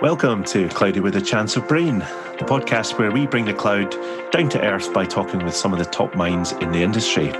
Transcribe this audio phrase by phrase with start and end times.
[0.00, 3.94] Welcome to Cloudy with a Chance of Brain, the podcast where we bring the cloud
[4.30, 7.30] down to earth by talking with some of the top minds in the industry.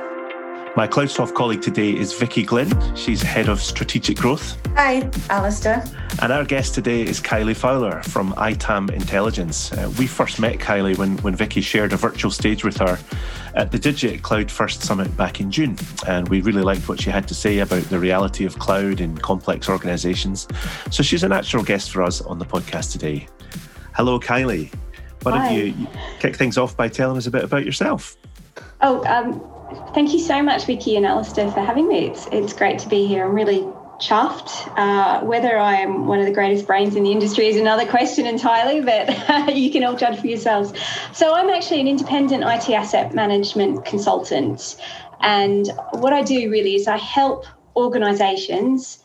[0.77, 2.71] My Cloudsoft colleague today is Vicky Glynn.
[2.95, 4.57] She's head of strategic growth.
[4.77, 5.85] Hi, Alistair.
[6.23, 9.73] And our guest today is Kylie Fowler from ITAM Intelligence.
[9.73, 13.01] Uh, we first met Kylie when, when Vicky shared a virtual stage with her
[13.57, 15.77] at the Digit Cloud First Summit back in June.
[16.07, 19.19] And we really liked what she had to say about the reality of cloud in
[19.19, 20.47] complex organizations.
[20.93, 23.27] So she's a natural guest for us on the podcast today.
[23.97, 24.73] Hello, Kylie.
[25.23, 25.89] Why don't you
[26.21, 28.17] kick things off by telling us a bit about yourself?
[28.83, 29.43] Oh, um,
[29.95, 32.07] Thank you so much, Vicky and Alistair, for having me.
[32.07, 33.25] It's, it's great to be here.
[33.25, 33.63] I'm really
[34.01, 34.73] chuffed.
[34.77, 38.27] Uh, whether I am one of the greatest brains in the industry is another question
[38.27, 40.73] entirely, but you can all judge for yourselves.
[41.13, 44.77] So, I'm actually an independent IT asset management consultant.
[45.21, 47.45] And what I do really is I help
[47.77, 49.03] organizations,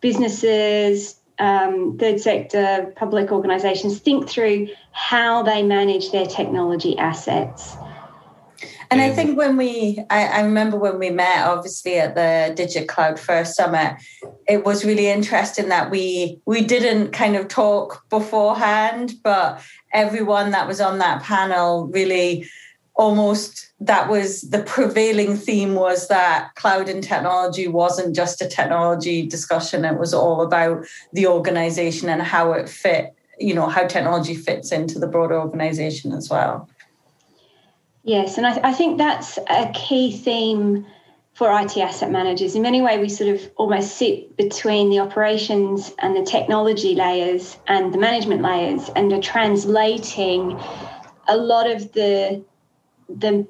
[0.00, 7.76] businesses, um, third sector, public organizations think through how they manage their technology assets.
[8.94, 12.86] And I think when we, I, I, remember when we met, obviously at the Digit
[12.86, 13.96] Cloud First Summit,
[14.46, 19.60] it was really interesting that we we didn't kind of talk beforehand, but
[19.92, 22.48] everyone that was on that panel really
[22.94, 29.26] almost that was the prevailing theme was that cloud and technology wasn't just a technology
[29.26, 29.84] discussion.
[29.84, 34.70] It was all about the organization and how it fit you know how technology fits
[34.70, 36.68] into the broader organization as well
[38.04, 40.86] Yes, and I, th- I think that's a key theme
[41.32, 42.54] for IT asset managers.
[42.54, 47.56] In many ways, we sort of almost sit between the operations and the technology layers
[47.66, 50.60] and the management layers and are translating
[51.28, 52.44] a lot of the
[53.08, 53.46] the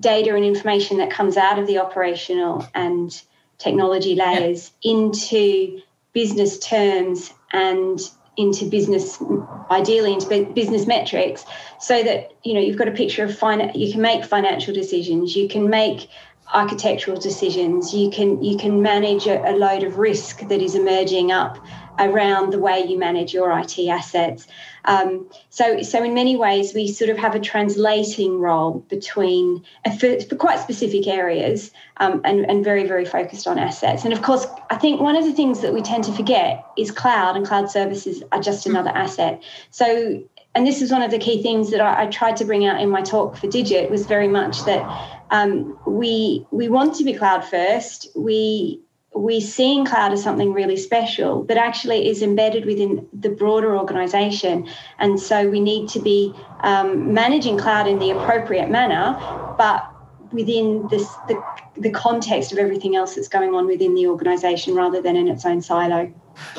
[0.00, 3.22] data and information that comes out of the operational and
[3.58, 4.92] technology layers yeah.
[4.92, 5.80] into
[6.12, 8.00] business terms and
[8.36, 9.22] into business
[9.70, 11.44] ideally into business metrics
[11.80, 15.36] so that you know you've got a picture of finance you can make financial decisions
[15.36, 16.08] you can make
[16.52, 21.32] architectural decisions you can you can manage a, a load of risk that is emerging
[21.32, 21.58] up
[21.98, 24.46] around the way you manage your IT assets.
[24.84, 29.90] Um, so, so in many ways, we sort of have a translating role between uh,
[29.96, 34.04] for, for quite specific areas um, and, and very, very focused on assets.
[34.04, 36.90] And of course, I think one of the things that we tend to forget is
[36.90, 39.42] cloud, and cloud services are just another asset.
[39.70, 40.22] So,
[40.54, 42.80] and this is one of the key things that I, I tried to bring out
[42.80, 44.82] in my talk for Digit was very much that
[45.30, 48.08] um, we we want to be cloud first.
[48.14, 48.80] We
[49.14, 54.68] we're seeing cloud as something really special but actually is embedded within the broader organization.
[54.98, 59.16] And so we need to be um, managing cloud in the appropriate manner,
[59.56, 59.88] but
[60.32, 61.40] within this, the,
[61.76, 65.46] the context of everything else that's going on within the organization rather than in its
[65.46, 66.12] own silo.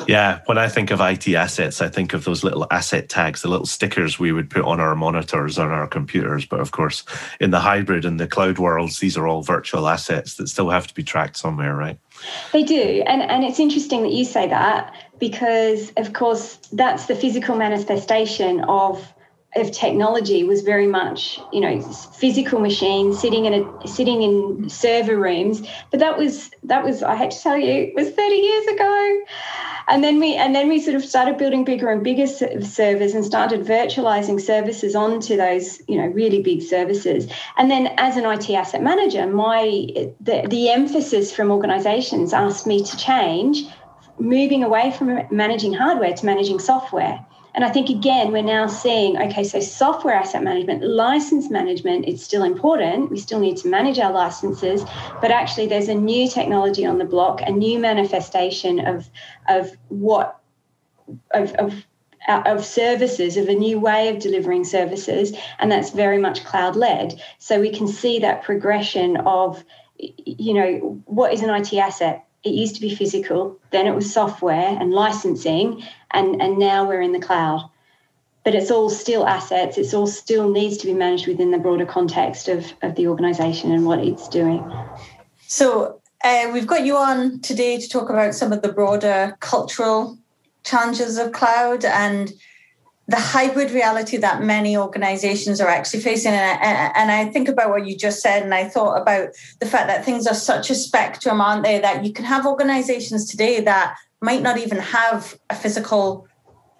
[0.06, 3.48] Yeah, when I think of IT assets, I think of those little asset tags, the
[3.48, 6.44] little stickers we would put on our monitors on our computers.
[6.46, 7.04] But of course,
[7.40, 10.86] in the hybrid and the cloud worlds, these are all virtual assets that still have
[10.86, 11.98] to be tracked somewhere, right?
[12.52, 13.02] They do.
[13.06, 18.60] And, and it's interesting that you say that because, of course, that's the physical manifestation
[18.64, 19.12] of
[19.56, 21.80] of technology was very much you know
[22.14, 25.62] physical machines sitting in a sitting in server rooms.
[25.90, 29.20] But that was that was i had to tell you was 30 years ago.
[29.88, 33.24] And then we and then we sort of started building bigger and bigger servers and
[33.24, 37.30] started virtualizing services onto those you know really big services.
[37.56, 39.64] And then as an IT asset manager my
[40.20, 43.64] the, the emphasis from organizations asked me to change
[44.18, 47.24] moving away from managing hardware to managing software
[47.56, 52.22] and I think again, we're now seeing okay, so software asset management, license management, it's
[52.22, 53.10] still important.
[53.10, 54.84] We still need to manage our licenses,
[55.22, 59.08] but actually, there's a new technology on the block, a new manifestation of
[59.48, 60.38] of what
[61.32, 61.86] of, of
[62.28, 67.20] of services, of a new way of delivering services, and that's very much cloud led.
[67.38, 69.64] So we can see that progression of,
[69.96, 72.26] you know, what is an IT asset?
[72.44, 77.00] It used to be physical, then it was software and licensing, and, and now we're
[77.00, 77.68] in the cloud.
[78.44, 81.86] But it's all still assets, it's all still needs to be managed within the broader
[81.86, 84.64] context of, of the organization and what it's doing.
[85.48, 90.16] So uh, we've got you on today to talk about some of the broader cultural
[90.64, 92.32] challenges of cloud and
[93.08, 96.32] the hybrid reality that many organizations are actually facing.
[96.32, 99.28] And I, think about what you just said, and I thought about
[99.60, 101.78] the fact that things are such a spectrum, aren't they?
[101.78, 106.26] That you can have organizations today that might not even have a physical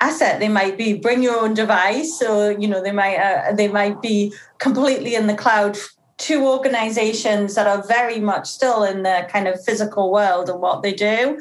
[0.00, 0.40] asset.
[0.40, 4.00] They might be bring your own device so you know they might uh, they might
[4.02, 5.78] be completely in the cloud.
[6.20, 10.82] To organizations that are very much still in the kind of physical world and what
[10.82, 11.38] they do.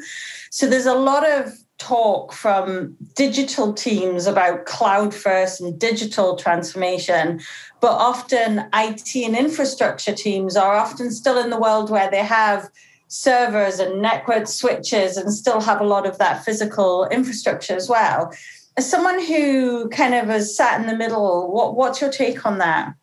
[0.50, 7.40] So there's a lot of talk from digital teams about cloud first and digital transformation,
[7.80, 12.68] but often IT and infrastructure teams are often still in the world where they have
[13.08, 18.32] servers and network switches and still have a lot of that physical infrastructure as well.
[18.76, 22.58] As someone who kind of has sat in the middle, what, what's your take on
[22.58, 22.94] that?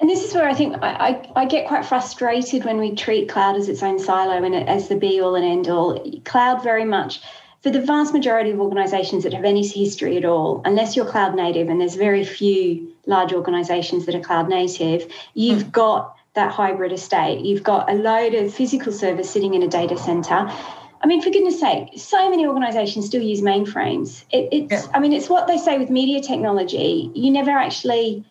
[0.00, 3.28] And this is where I think I, I, I, get quite frustrated when we treat
[3.28, 5.98] cloud as its own silo and as the be all and end all.
[6.24, 7.20] Cloud very much,
[7.62, 11.34] for the vast majority of organizations that have any history at all, unless you're cloud
[11.34, 15.72] native, and there's very few large organizations that are cloud native, you've mm.
[15.72, 17.44] got that hybrid estate.
[17.44, 20.50] You've got a load of physical servers sitting in a data center.
[21.02, 24.24] I mean, for goodness sake, so many organizations still use mainframes.
[24.30, 24.90] It, it's, yeah.
[24.94, 27.10] I mean, it's what they say with media technology.
[27.14, 28.24] You never actually,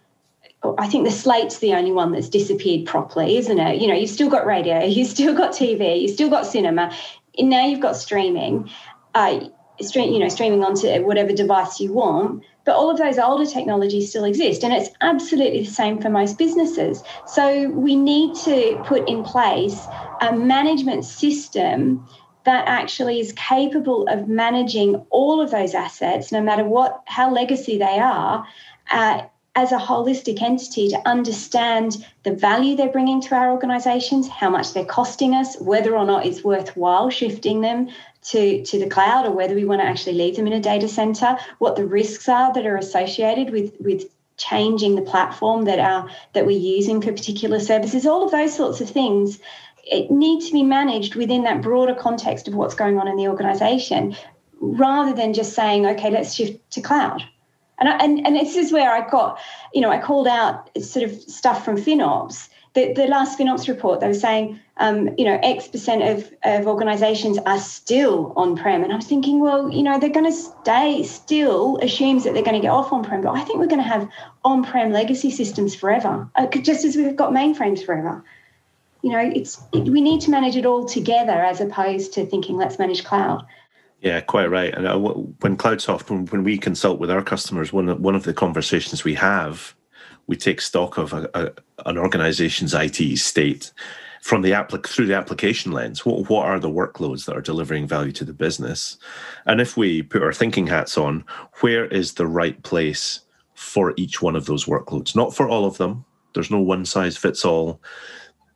[0.77, 3.79] I think the slate's the only one that's disappeared properly, isn't it?
[3.79, 6.93] You know, you've still got radio, you've still got TV, you've still got cinema,
[7.37, 8.69] and now you've got streaming.
[9.13, 9.45] Uh,
[9.81, 12.43] stream, you know, streaming onto whatever device you want.
[12.65, 16.37] But all of those older technologies still exist, and it's absolutely the same for most
[16.37, 17.03] businesses.
[17.25, 19.85] So we need to put in place
[20.21, 22.07] a management system
[22.45, 27.77] that actually is capable of managing all of those assets, no matter what how legacy
[27.77, 28.45] they are,
[28.91, 29.23] uh,
[29.55, 34.73] as a holistic entity to understand the value they're bringing to our organizations, how much
[34.73, 37.89] they're costing us, whether or not it's worthwhile shifting them
[38.23, 40.87] to, to the cloud or whether we want to actually leave them in a data
[40.87, 44.05] center, what the risks are that are associated with, with
[44.37, 48.81] changing the platform that are that we're using for particular services, all of those sorts
[48.81, 49.39] of things
[49.85, 53.27] it need to be managed within that broader context of what's going on in the
[53.27, 54.15] organization
[54.59, 57.23] rather than just saying, okay, let's shift to cloud.
[57.79, 59.39] And, I, and, and this is where I got,
[59.73, 62.49] you know, I called out sort of stuff from FinOps.
[62.73, 66.67] The, the last FinOps report, they were saying um, you know, X percent of, of
[66.67, 68.83] organizations are still on prem.
[68.83, 72.43] And I was thinking, well, you know, they're going to stay still, assumes that they're
[72.43, 73.21] going to get off on prem.
[73.21, 74.09] But I think we're going to have
[74.43, 78.23] on prem legacy systems forever, uh, just as we've got mainframes forever.
[79.03, 82.57] You know, it's it, we need to manage it all together as opposed to thinking,
[82.57, 83.45] let's manage cloud.
[84.03, 84.73] Yeah, quite right.
[84.73, 88.23] And uh, when CloudSoft, when, when we consult with our customers, one of, one of
[88.23, 89.73] the conversations we have,
[90.27, 91.51] we take stock of a, a,
[91.89, 93.71] an organization's IT state
[94.21, 96.05] from the applic through the application lens.
[96.05, 98.97] What what are the workloads that are delivering value to the business?
[99.45, 101.23] And if we put our thinking hats on,
[101.61, 103.21] where is the right place
[103.53, 105.15] for each one of those workloads?
[105.15, 106.03] Not for all of them.
[106.33, 107.81] There's no one size fits all.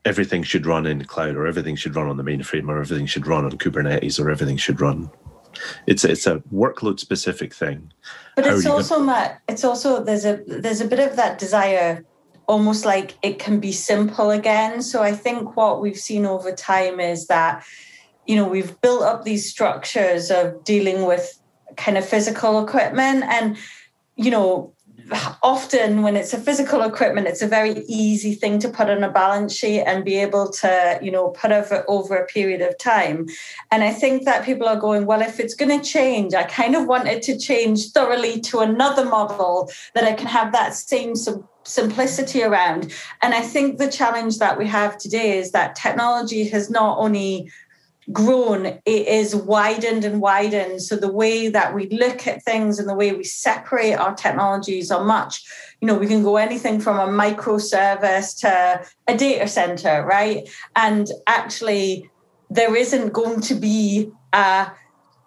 [0.04, 3.28] Everything should run in cloud, or everything should run on the mainframe, or everything should
[3.28, 5.10] run on Kubernetes, or everything should run
[5.86, 7.92] it's it's a workload specific thing.
[8.36, 12.06] But How it's also Matt, it's also there's a there's a bit of that desire
[12.48, 14.82] almost like it can be simple again.
[14.82, 17.66] So I think what we've seen over time is that,
[18.26, 21.40] you know, we've built up these structures of dealing with
[21.76, 23.58] kind of physical equipment and,
[24.16, 24.74] you know,
[25.44, 29.12] often when it's a physical equipment it's a very easy thing to put on a
[29.12, 33.28] balance sheet and be able to you know put over over a period of time
[33.72, 36.76] and i think that people are going well if it's going to change i kind
[36.76, 41.16] of want it to change thoroughly to another model that i can have that same
[41.68, 42.94] simplicity around.
[43.22, 47.52] And I think the challenge that we have today is that technology has not only
[48.12, 50.82] grown, it is widened and widened.
[50.82, 54.92] So the way that we look at things and the way we separate our technologies
[54.92, 55.44] are much,
[55.82, 60.48] you know, we can go anything from a microservice to a data center, right?
[60.76, 62.10] And actually,
[62.50, 64.72] there isn't going to be a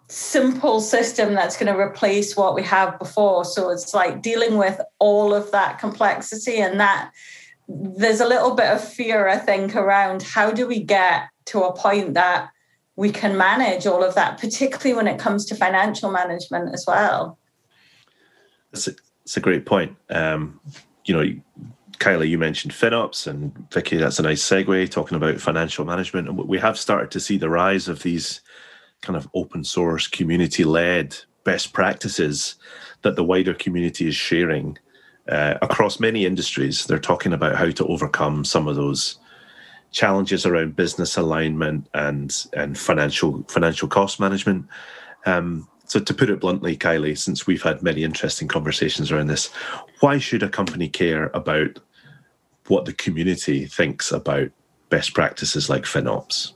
[0.07, 3.45] simple system that's going to replace what we have before.
[3.45, 7.11] So it's like dealing with all of that complexity and that
[7.67, 11.73] there's a little bit of fear, I think, around how do we get to a
[11.73, 12.49] point that
[13.01, 17.39] we can manage all of that, particularly when it comes to financial management as well.
[18.73, 18.91] It's a,
[19.23, 19.97] it's a great point.
[20.11, 20.59] Um,
[21.05, 21.41] you know,
[21.97, 26.27] Kylie, you mentioned FinOps, and Vicky, that's a nice segue talking about financial management.
[26.27, 28.41] And we have started to see the rise of these
[29.01, 32.53] kind of open source, community led best practices
[33.01, 34.77] that the wider community is sharing
[35.27, 36.85] uh, across many industries.
[36.85, 39.17] They're talking about how to overcome some of those
[39.91, 44.65] challenges around business alignment and and financial financial cost management.
[45.25, 49.47] Um, so to put it bluntly, Kylie, since we've had many interesting conversations around this,
[49.99, 51.79] why should a company care about
[52.67, 54.49] what the community thinks about
[54.89, 56.53] best practices like FinOps?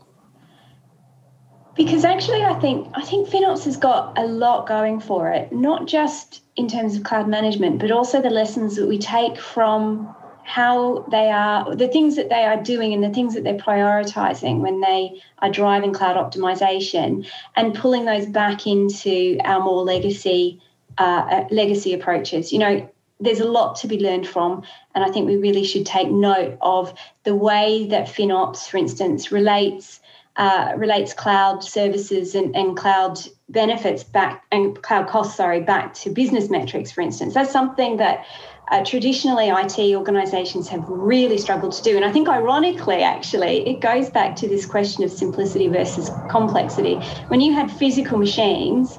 [1.76, 5.88] Because actually, I think I think FinOps has got a lot going for it, not
[5.88, 10.16] just in terms of cloud management, but also the lessons that we take from
[10.46, 14.60] how they are, the things that they are doing and the things that they're prioritizing
[14.60, 20.62] when they are driving cloud optimization and pulling those back into our more legacy
[20.98, 22.54] uh, uh, legacy approaches.
[22.54, 25.86] You know, there's a lot to be learned from, and I think we really should
[25.86, 30.00] take note of the way that FinOps, for instance, relates
[30.38, 36.10] uh, relates cloud services and, and cloud benefits back and cloud costs, sorry, back to
[36.10, 37.34] business metrics, for instance.
[37.34, 38.26] That's something that
[38.70, 41.96] uh, traditionally IT organizations have really struggled to do.
[41.96, 46.96] And I think, ironically, actually, it goes back to this question of simplicity versus complexity.
[47.28, 48.98] When you had physical machines,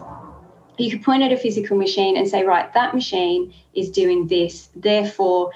[0.78, 4.68] you could point at a physical machine and say, right, that machine is doing this.
[4.76, 5.52] Therefore,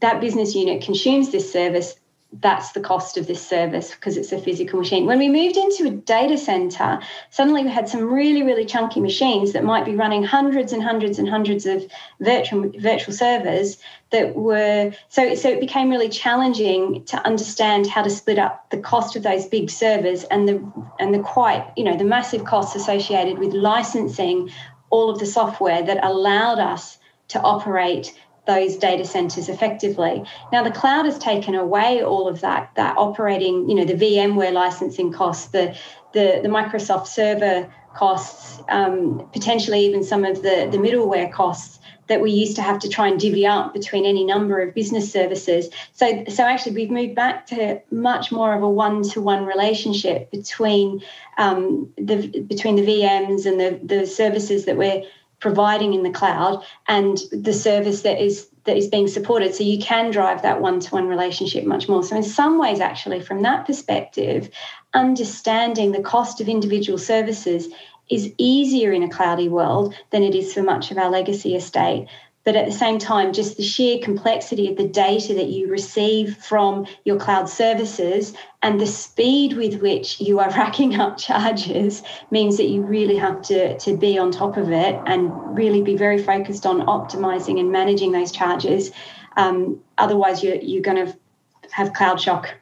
[0.00, 1.94] that business unit consumes this service
[2.40, 5.04] that's the cost of this service because it's a physical machine.
[5.04, 6.98] When we moved into a data center,
[7.30, 11.18] suddenly we had some really, really chunky machines that might be running hundreds and hundreds
[11.18, 11.84] and hundreds of
[12.20, 13.76] virtual virtual servers
[14.10, 18.78] that were so so it became really challenging to understand how to split up the
[18.78, 22.74] cost of those big servers and the and the quite, you know, the massive costs
[22.74, 24.50] associated with licensing
[24.88, 26.98] all of the software that allowed us
[27.28, 28.14] to operate
[28.46, 30.24] those data centers effectively.
[30.52, 34.52] Now the cloud has taken away all of that that operating, you know, the VMware
[34.52, 35.76] licensing costs, the
[36.12, 42.20] the, the Microsoft server costs, um, potentially even some of the, the middleware costs that
[42.20, 45.68] we used to have to try and divvy up between any number of business services.
[45.92, 51.02] So, so actually, we've moved back to much more of a one-to-one relationship between
[51.38, 55.02] um, the between the VMs and the the services that we're
[55.42, 59.52] providing in the cloud and the service that is that is being supported.
[59.52, 62.04] So you can drive that one-to-one relationship much more.
[62.04, 64.48] So in some ways actually from that perspective
[64.94, 67.66] understanding the cost of individual services
[68.08, 72.06] is easier in a cloudy world than it is for much of our legacy estate
[72.44, 76.36] but at the same time, just the sheer complexity of the data that you receive
[76.38, 82.56] from your cloud services and the speed with which you are racking up charges means
[82.56, 86.22] that you really have to, to be on top of it and really be very
[86.22, 88.90] focused on optimizing and managing those charges.
[89.36, 91.16] Um, otherwise, you're, you're going to
[91.70, 92.54] have cloud shock.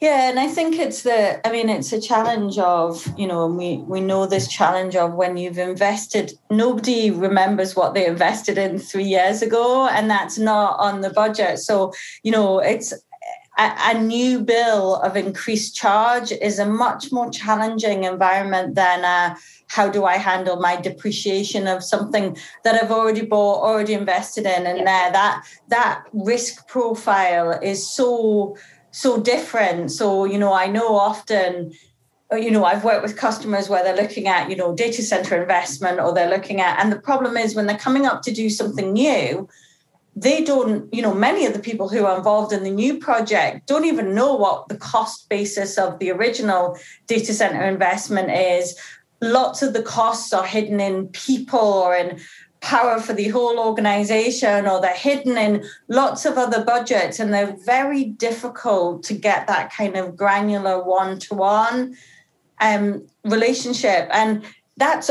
[0.00, 3.56] Yeah, and I think it's the I mean it's a challenge of, you know, and
[3.56, 8.78] we we know this challenge of when you've invested nobody remembers what they invested in
[8.78, 11.58] 3 years ago and that's not on the budget.
[11.58, 12.92] So, you know, it's
[13.58, 19.34] a, a new bill of increased charge is a much more challenging environment than uh,
[19.66, 24.64] how do I handle my depreciation of something that I've already bought, already invested in,
[24.64, 28.56] and there that that risk profile is so
[28.90, 29.90] so different.
[29.90, 31.72] So, you know, I know often,
[32.32, 35.40] uh, you know, I've worked with customers where they're looking at, you know, data center
[35.40, 38.50] investment or they're looking at, and the problem is when they're coming up to do
[38.50, 39.48] something new,
[40.20, 43.66] they don't, you know, many of the people who are involved in the new project
[43.66, 46.76] don't even know what the cost basis of the original
[47.06, 48.76] data center investment is.
[49.20, 52.20] Lots of the costs are hidden in people or in
[52.60, 57.56] power for the whole organization or they're hidden in lots of other budgets and they're
[57.64, 61.96] very difficult to get that kind of granular one-to-one
[62.60, 64.08] um, relationship.
[64.10, 64.44] And
[64.76, 65.10] that's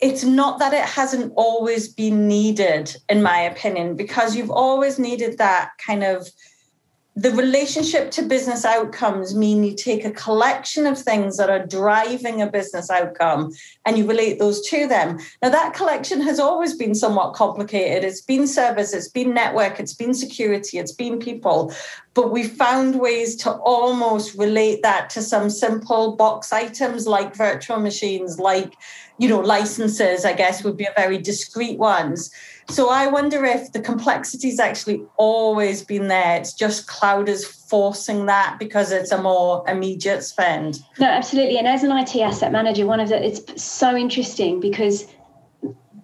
[0.00, 5.38] it's not that it hasn't always been needed in my opinion because you've always needed
[5.38, 6.28] that kind of
[7.16, 12.42] the relationship to business outcomes mean you take a collection of things that are driving
[12.42, 13.52] a business outcome
[13.84, 15.20] and you relate those to them.
[15.40, 18.02] Now, that collection has always been somewhat complicated.
[18.02, 21.72] It's been service, it's been network, it's been security, it's been people.
[22.14, 27.78] But we found ways to almost relate that to some simple box items like virtual
[27.78, 28.74] machines, like,
[29.18, 32.30] you know, licenses, I guess would be a very discrete ones
[32.68, 36.36] so I wonder if the complexity's actually always been there.
[36.36, 40.80] It's just cloud is forcing that because it's a more immediate spend.
[40.98, 41.58] No, absolutely.
[41.58, 45.06] And as an IT asset manager, one of the it's so interesting because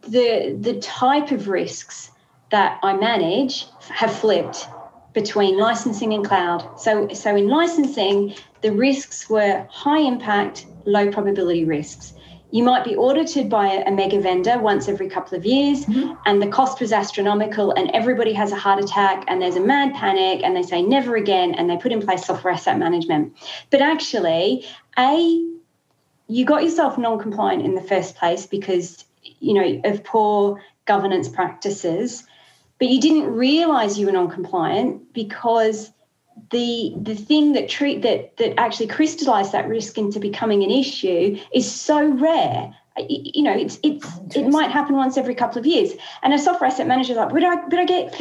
[0.02, 2.10] the the type of risks
[2.50, 4.68] that I manage have flipped
[5.14, 6.78] between licensing and cloud.
[6.78, 12.12] So so in licensing, the risks were high impact, low probability risks
[12.52, 16.14] you might be audited by a, mega vendor once every couple of years mm-hmm.
[16.26, 19.94] and the cost was astronomical and everybody has a heart attack and there's a mad
[19.94, 23.36] panic and they say never again and they put in place software asset management
[23.70, 24.64] but actually
[24.98, 25.46] a
[26.28, 32.24] you got yourself non-compliant in the first place because you know of poor governance practices
[32.78, 35.92] but you didn't realize you were non-compliant because
[36.50, 41.38] the the thing that treat that that actually crystallized that risk into becoming an issue
[41.54, 42.74] is so rare
[43.08, 45.92] you know it's it's it might happen once every couple of years
[46.22, 48.12] and a software asset manager is like would i would i get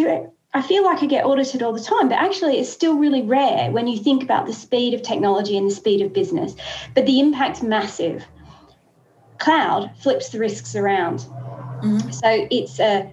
[0.54, 3.70] I feel like I get audited all the time, but actually, it's still really rare
[3.70, 6.56] when you think about the speed of technology and the speed of business.
[6.96, 8.26] But the impact's massive.
[9.38, 11.20] Cloud flips the risks around.
[11.20, 12.10] Mm-hmm.
[12.10, 13.12] So it's a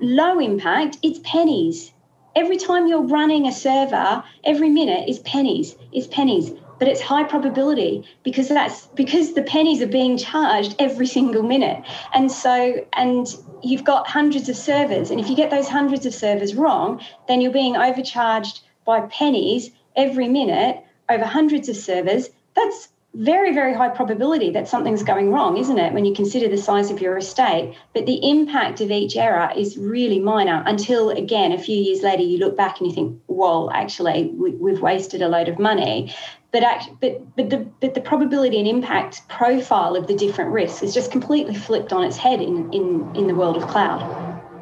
[0.00, 1.91] low impact, it's pennies.
[2.34, 6.52] Every time you're running a server, every minute is pennies, is pennies.
[6.78, 11.84] But it's high probability because that's because the pennies are being charged every single minute.
[12.12, 13.26] And so, and
[13.62, 15.10] you've got hundreds of servers.
[15.10, 19.70] And if you get those hundreds of servers wrong, then you're being overcharged by pennies
[19.94, 22.30] every minute over hundreds of servers.
[22.56, 26.56] That's very, very high probability that something's going wrong, isn't it, when you consider the
[26.56, 27.76] size of your estate?
[27.92, 32.22] But the impact of each error is really minor until, again, a few years later,
[32.22, 36.14] you look back and you think, well, actually, we, have wasted a load of money.
[36.52, 40.82] But, act, but, but, the, but the probability and impact profile of the different risks
[40.82, 44.02] is just completely flipped on its head in, in, in the world of cloud.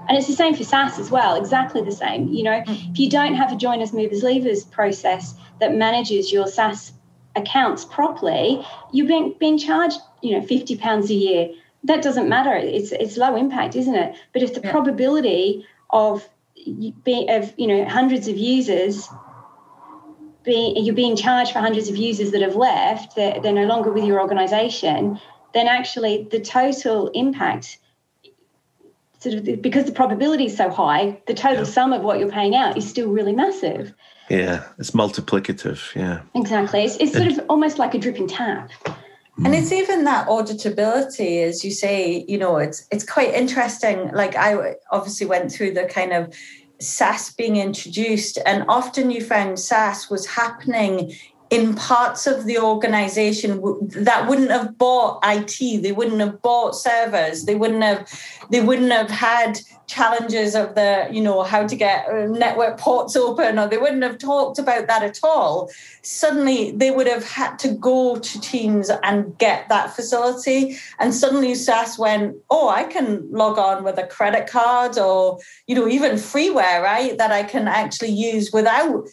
[0.09, 2.29] And it's the same for SaaS as well, exactly the same.
[2.29, 2.91] You know, mm.
[2.91, 6.93] if you don't have a joiners, movers, leavers process that manages your SaaS
[7.37, 11.51] accounts properly, you're being, being charged, you know, fifty pounds a year.
[11.85, 12.55] That doesn't matter.
[12.55, 14.17] It's it's low impact, isn't it?
[14.33, 14.71] But if the yeah.
[14.71, 16.29] probability of
[17.05, 19.09] being of you know hundreds of users
[20.45, 23.93] being you're being charged for hundreds of users that have left, they're, they're no longer
[23.93, 25.19] with your organization,
[25.55, 27.79] then actually the total impact
[29.19, 31.71] sort of because the probability is so high, the total yeah.
[31.71, 33.93] sum of what you're paying out is still really massive.
[34.31, 35.95] Yeah, it's multiplicative.
[35.95, 36.85] Yeah, exactly.
[36.85, 38.71] It's, it's sort of almost like a dripping tap.
[39.45, 44.11] And it's even that auditability, as you say, you know, it's it's quite interesting.
[44.13, 46.35] Like I obviously went through the kind of
[46.79, 51.15] SaaS being introduced, and often you found SaaS was happening
[51.51, 57.45] in parts of the organization that wouldn't have bought IT, they wouldn't have bought servers,
[57.45, 58.09] they wouldn't have
[58.51, 63.17] they wouldn't have had challenges of the you know how to get uh, network ports
[63.17, 65.69] open or they wouldn't have talked about that at all.
[66.03, 71.57] Suddenly they would have had to go to teams and get that facility and suddenly
[71.57, 76.13] SaaS went oh I can log on with a credit card or you know even
[76.13, 79.09] freeware right that I can actually use without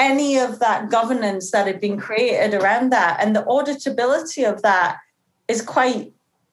[0.00, 4.96] any of that governance that had been created around that and the auditability of that
[5.46, 6.10] is quite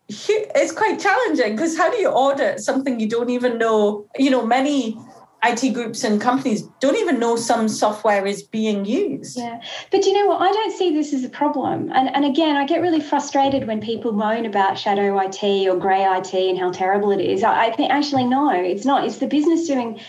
[0.10, 4.46] it's quite challenging because how do you audit something you don't even know you know
[4.46, 4.98] many
[5.44, 9.38] IT groups and companies don't even know some software is being used.
[9.38, 9.62] Yeah.
[9.92, 10.42] But you know what?
[10.42, 11.92] I don't see this as a problem.
[11.94, 16.04] And, and again, I get really frustrated when people moan about shadow IT or grey
[16.04, 17.44] IT and how terrible it is.
[17.44, 19.06] I, I think actually, no, it's not.
[19.06, 20.00] It's the business doing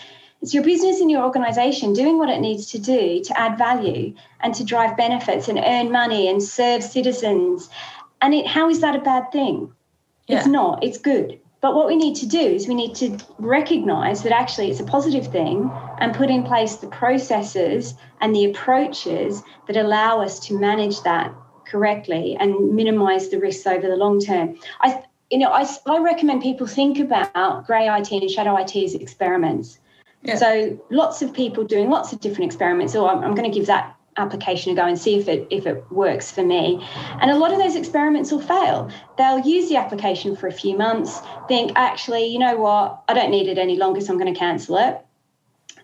[0.41, 4.15] it's your business and your organization doing what it needs to do to add value
[4.39, 7.69] and to drive benefits and earn money and serve citizens.
[8.21, 9.73] And it, how is that a bad thing?
[10.27, 10.37] Yeah.
[10.37, 11.39] It's not, it's good.
[11.61, 14.85] But what we need to do is we need to recognize that actually it's a
[14.85, 20.57] positive thing and put in place the processes and the approaches that allow us to
[20.57, 21.33] manage that
[21.65, 24.57] correctly and minimize the risks over the long term.
[24.79, 28.95] I you know, I, I recommend people think about grey IT and shadow IT as
[28.95, 29.77] experiments.
[30.23, 30.35] Yeah.
[30.35, 32.93] So lots of people doing lots of different experiments.
[32.93, 35.65] So I'm, I'm going to give that application a go and see if it if
[35.65, 36.85] it works for me.
[37.21, 38.91] And a lot of those experiments will fail.
[39.17, 43.31] They'll use the application for a few months, think actually, you know what, I don't
[43.31, 44.99] need it any longer, so I'm going to cancel it.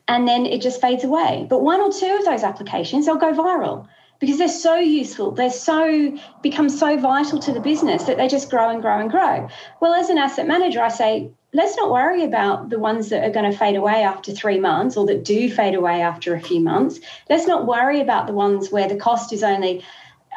[0.07, 1.47] And then it just fades away.
[1.49, 3.87] But one or two of those applications, they'll go viral
[4.19, 5.31] because they're so useful.
[5.31, 9.09] They're so become so vital to the business that they just grow and grow and
[9.09, 9.49] grow.
[9.81, 13.31] Well, as an asset manager, I say, let's not worry about the ones that are
[13.31, 16.59] going to fade away after three months or that do fade away after a few
[16.59, 16.99] months.
[17.29, 19.83] Let's not worry about the ones where the cost is only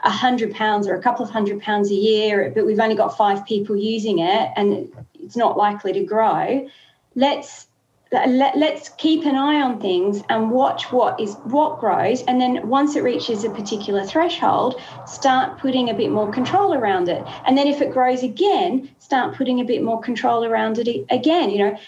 [0.04, 3.16] a hundred pounds or a couple of hundred pounds a year, but we've only got
[3.16, 6.68] five people using it and it's not likely to grow.
[7.14, 7.67] Let's
[8.10, 12.22] let, us keep an eye on things and watch what is what grows.
[12.22, 17.08] And then once it reaches a particular threshold start putting a bit more control around
[17.08, 17.22] it.
[17.46, 21.50] And then if it grows again start putting a bit more control around it again
[21.50, 21.78] you know.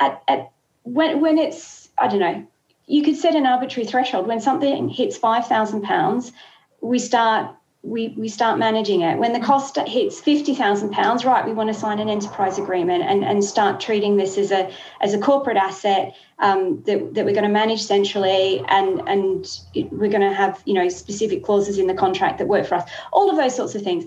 [0.00, 0.52] At, at
[0.84, 2.46] when when it's i don't know
[2.86, 4.26] you could set an arbitrary threshold.
[4.26, 6.32] When something hits 5000 pounds
[6.80, 9.18] we start we, we start managing it.
[9.18, 13.04] When the cost hits fifty thousand pounds, right, we want to sign an enterprise agreement
[13.04, 17.34] and, and start treating this as a as a corporate asset um, that, that we're
[17.34, 19.60] going to manage centrally and and
[19.92, 22.90] we're going to have you know specific clauses in the contract that work for us.
[23.12, 24.04] All of those sorts of things.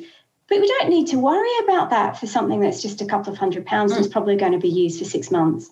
[0.50, 3.40] But we don't need to worry about that for something that's just a couple of
[3.40, 3.96] hundred pounds mm.
[3.96, 5.72] and is probably going to be used for six months.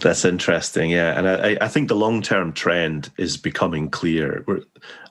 [0.00, 4.42] That's interesting, yeah, and I, I think the long term trend is becoming clear.
[4.46, 4.60] Where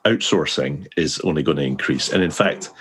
[0.06, 2.71] outsourcing is only going to increase, and in fact,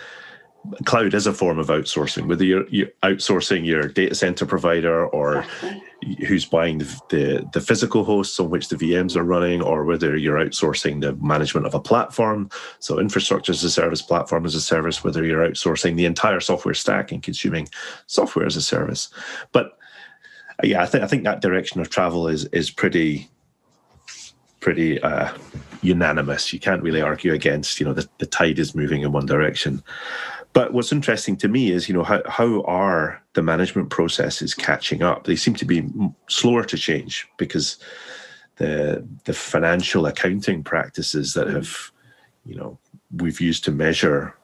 [0.84, 5.40] cloud is a form of outsourcing, whether you're, you're outsourcing your data center provider or
[5.40, 6.26] exactly.
[6.26, 10.16] who's buying the, the, the physical hosts on which the VMs are running, or whether
[10.16, 14.60] you're outsourcing the management of a platform, so infrastructure as a service, platform as a
[14.60, 17.68] service, whether you're outsourcing the entire software stack and consuming
[18.06, 19.08] software as a service.
[19.52, 19.77] But
[20.62, 23.28] yeah, I think I think that direction of travel is is pretty
[24.60, 25.32] pretty uh,
[25.82, 26.52] unanimous.
[26.52, 27.78] You can't really argue against.
[27.78, 29.82] You know, the, the tide is moving in one direction.
[30.52, 35.02] But what's interesting to me is, you know, how, how are the management processes catching
[35.02, 35.24] up?
[35.24, 35.88] They seem to be
[36.28, 37.78] slower to change because
[38.56, 41.92] the the financial accounting practices that have,
[42.44, 42.78] you know,
[43.14, 44.34] we've used to measure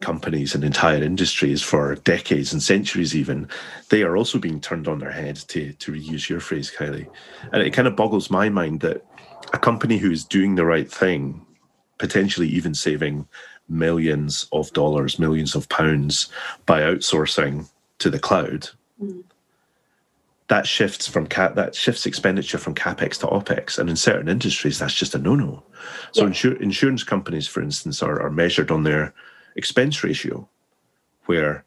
[0.00, 3.46] companies and entire industries for decades and centuries even
[3.90, 7.08] they are also being turned on their head to to reuse your phrase kylie
[7.52, 9.04] and it kind of boggles my mind that
[9.52, 11.44] a company who's doing the right thing
[11.98, 13.26] potentially even saving
[13.68, 16.30] millions of dollars millions of pounds
[16.64, 18.70] by outsourcing to the cloud
[19.02, 19.22] mm.
[20.48, 24.78] that shifts from cap that shifts expenditure from capex to opex and in certain industries
[24.78, 25.62] that's just a no-no
[26.12, 26.30] so yeah.
[26.30, 29.12] insur- insurance companies for instance are, are measured on their
[29.56, 30.48] expense ratio,
[31.26, 31.64] where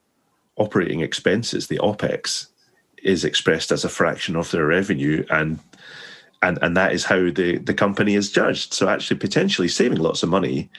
[0.58, 2.48] operating expenses, the OPEX,
[3.04, 5.60] is expressed as a fraction of their revenue and
[6.42, 8.74] and and that is how the the company is judged.
[8.74, 10.70] So actually potentially saving lots of money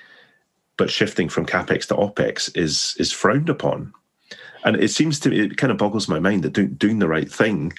[0.77, 3.93] but shifting from capex to opex is is frowned upon.
[4.65, 7.09] And it seems to me it kind of boggles my mind that doing, doing the
[7.09, 7.73] right thing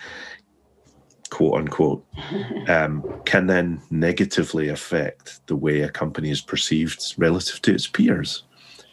[1.31, 2.05] quote unquote
[2.67, 8.43] um, can then negatively affect the way a company is perceived relative to its peers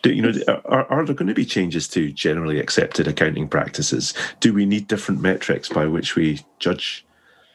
[0.02, 0.32] do, you know,
[0.66, 4.14] are, are there going to be changes to generally accepted accounting practices?
[4.40, 7.06] Do we need different metrics by which we judge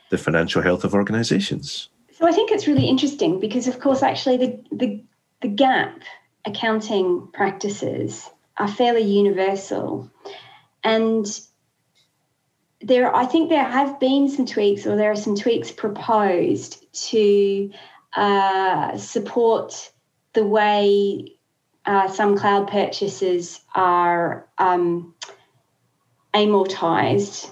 [0.10, 1.90] the financial health of organizations?
[2.14, 5.04] So I think it's really interesting because, of course, actually the, the,
[5.42, 6.02] the GAAP
[6.46, 10.10] accounting practices are fairly universal.
[10.84, 11.28] And
[12.82, 17.72] there, I think there have been some tweaks, or there are some tweaks proposed to
[18.16, 19.92] uh, support
[20.34, 21.37] the way
[21.88, 25.16] uh, some cloud purchases are um,
[26.34, 27.50] amortized.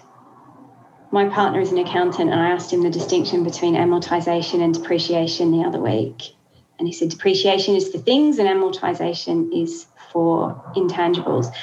[1.10, 5.52] My partner is an accountant, and I asked him the distinction between amortization and depreciation
[5.52, 6.36] the other week.
[6.78, 11.54] And he said depreciation is for things, and amortization is for intangibles.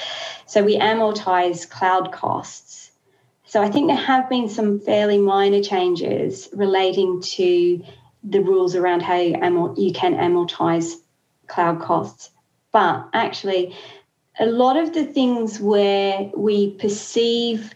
[0.46, 2.90] So we amortize cloud costs.
[3.44, 7.84] So I think there have been some fairly minor changes relating to
[8.24, 10.94] the rules around how you, you can amortize
[11.48, 12.30] cloud costs.
[12.72, 13.76] But actually,
[14.40, 17.74] a lot of the things where we perceive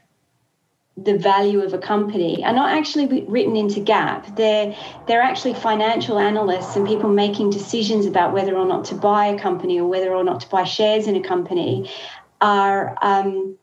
[0.96, 4.34] the value of a company are not actually written into GAAP.
[4.36, 4.74] They're,
[5.06, 9.38] they're actually financial analysts and people making decisions about whether or not to buy a
[9.38, 11.90] company or whether or not to buy shares in a company
[12.40, 13.58] are um,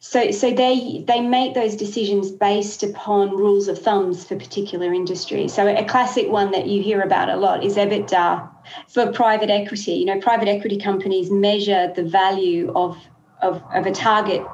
[0.00, 5.52] so so they they make those decisions based upon rules of thumbs for particular industries.
[5.52, 8.48] So a classic one that you hear about a lot is EBITDA
[8.88, 9.92] for private equity.
[9.94, 12.96] You know, private equity companies measure the value of
[13.42, 14.44] of, of a target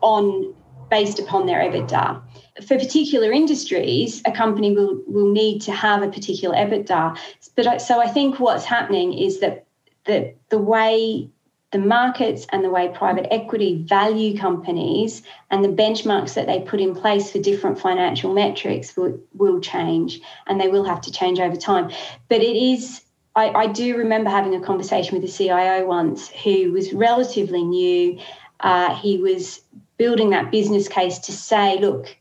[0.00, 0.54] on
[0.90, 2.20] based upon their EBITDA.
[2.66, 7.18] For particular industries, a company will will need to have a particular EBITDA.
[7.54, 9.64] But so I think what's happening is that
[10.06, 11.30] that the way
[11.72, 16.80] the markets and the way private equity value companies and the benchmarks that they put
[16.80, 21.40] in place for different financial metrics will, will change and they will have to change
[21.40, 21.90] over time.
[22.28, 23.00] But it is,
[23.34, 28.18] I, I do remember having a conversation with a CIO once who was relatively new.
[28.60, 29.62] Uh, he was
[29.96, 32.14] building that business case to say, look,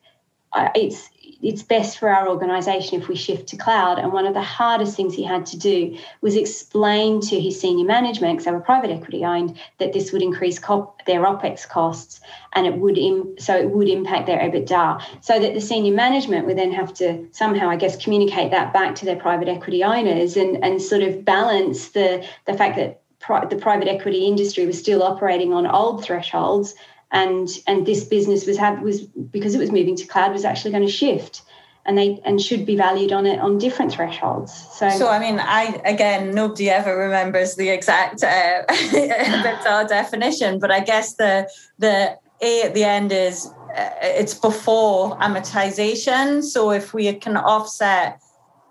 [0.75, 1.09] it's
[1.41, 3.99] it's best for our organization if we shift to cloud.
[3.99, 7.85] And one of the hardest things he had to do was explain to his senior
[7.85, 12.21] management, because they were private equity owned, that this would increase cop- their OPEX costs
[12.53, 15.01] and it would Im- so it would impact their EBITDA.
[15.21, 18.95] So that the senior management would then have to somehow, I guess, communicate that back
[18.95, 23.45] to their private equity owners and, and sort of balance the, the fact that pri-
[23.45, 26.75] the private equity industry was still operating on old thresholds
[27.11, 30.71] and and this business was have was because it was moving to cloud was actually
[30.71, 31.43] going to shift.
[31.83, 34.53] And they and should be valued on it on different thresholds.
[34.73, 38.63] So so i mean i again nobody ever remembers the exact uh,
[39.87, 40.59] definition.
[40.59, 46.43] But i guess the the a at the end is uh, it's before amortization.
[46.43, 48.21] So if we can offset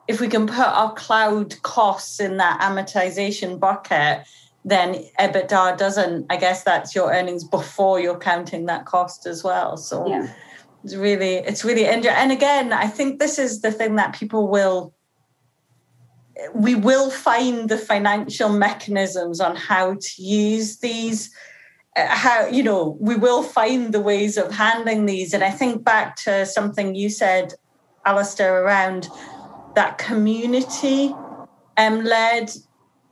[0.06, 4.24] if we can put our cloud costs in that amortization bucket
[4.64, 9.76] then EBITDA doesn't, I guess that's your earnings before you're counting that cost as well.
[9.76, 10.32] So yeah.
[10.84, 12.22] it's really, it's really interesting.
[12.22, 14.94] And again, I think this is the thing that people will,
[16.54, 21.30] we will find the financial mechanisms on how to use these
[21.96, 25.82] uh, how you know we will find the ways of handling these and i think
[25.82, 27.52] back to something you said
[28.06, 29.08] alistair around
[29.74, 31.12] that community
[31.76, 32.48] um, led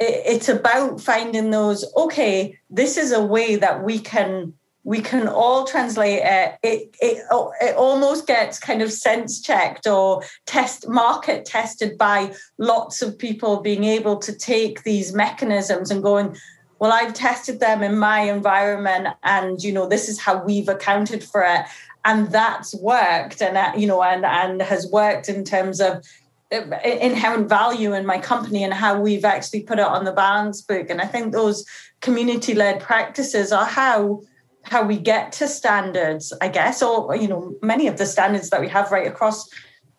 [0.00, 4.52] it's about finding those okay this is a way that we can
[4.88, 6.58] we can all translate it.
[6.62, 7.22] It, it.
[7.60, 13.60] it almost gets kind of sense checked or test market tested by lots of people
[13.60, 16.38] being able to take these mechanisms and going,
[16.78, 21.22] well, I've tested them in my environment, and you know this is how we've accounted
[21.22, 21.66] for it,
[22.06, 26.02] and that's worked, and uh, you know, and and has worked in terms of
[26.50, 30.88] inherent value in my company and how we've actually put it on the balance book.
[30.88, 31.64] And I think those
[32.00, 34.22] community led practices are how
[34.62, 38.60] how we get to standards, I guess, or you know, many of the standards that
[38.60, 39.48] we have right across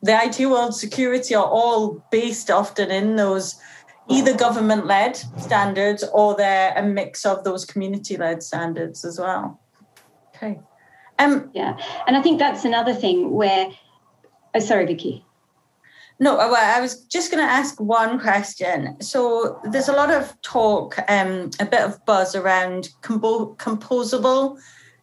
[0.01, 3.55] the IT world, security are all based often in those
[4.07, 9.59] either government led standards or they're a mix of those community led standards as well.
[10.35, 10.59] Okay.
[11.19, 13.69] Um, yeah, and I think that's another thing where.
[14.55, 15.23] Oh, sorry, Vicky.
[16.21, 19.01] No, uh, I was just going to ask one question.
[19.01, 24.59] So there's a lot of talk, um, a bit of buzz around compo- composable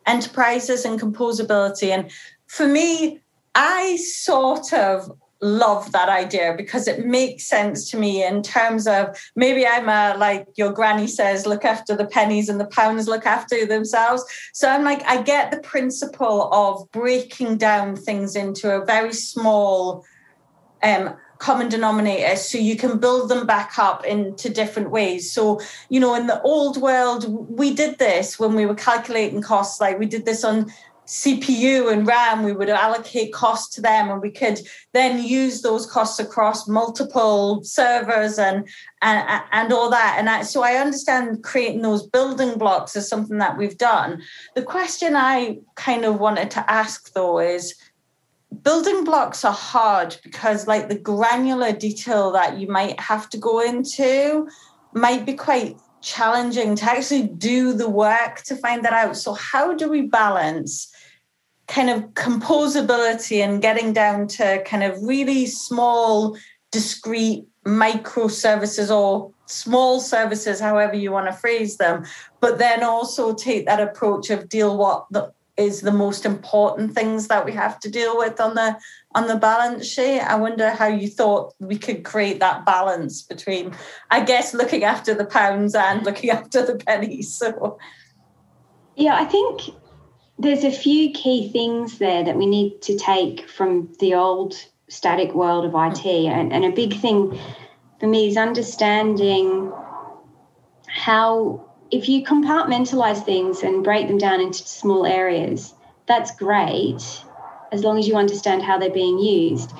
[0.06, 1.88] enterprises and composability.
[1.88, 2.10] And
[2.46, 3.20] for me,
[3.54, 9.16] I sort of love that idea because it makes sense to me in terms of
[9.36, 13.26] maybe I'm a like your granny says, look after the pennies and the pounds look
[13.26, 14.24] after themselves.
[14.52, 20.04] So I'm like, I get the principle of breaking down things into a very small
[20.82, 25.60] um, common denominators so you can build them back up into different ways so
[25.90, 29.98] you know in the old world we did this when we were calculating costs like
[29.98, 30.66] we did this on
[31.06, 34.60] CPU and RAM, we would allocate costs to them, and we could
[34.92, 38.68] then use those costs across multiple servers and
[39.02, 40.16] and, and all that.
[40.18, 44.22] And I, so I understand creating those building blocks is something that we've done.
[44.56, 47.74] The question I kind of wanted to ask though is
[48.62, 53.60] building blocks are hard because like the granular detail that you might have to go
[53.60, 54.48] into
[54.92, 59.16] might be quite challenging to actually do the work to find that out.
[59.16, 60.92] So how do we balance
[61.66, 66.36] kind of composability and getting down to kind of really small
[66.70, 72.04] discrete microservices or small services however you want to phrase them
[72.40, 77.28] but then also take that approach of deal what the is the most important things
[77.28, 78.76] that we have to deal with on the
[79.14, 80.20] on the balance sheet.
[80.20, 83.74] I wonder how you thought we could create that balance between,
[84.10, 87.34] I guess, looking after the pounds and looking after the pennies.
[87.34, 87.78] So,
[88.96, 89.62] yeah, I think
[90.38, 94.54] there's a few key things there that we need to take from the old
[94.88, 97.38] static world of IT, and, and a big thing
[97.98, 99.72] for me is understanding
[100.86, 105.74] how if you compartmentalize things and break them down into small areas,
[106.06, 107.24] that's great
[107.72, 109.72] as long as you understand how they're being used.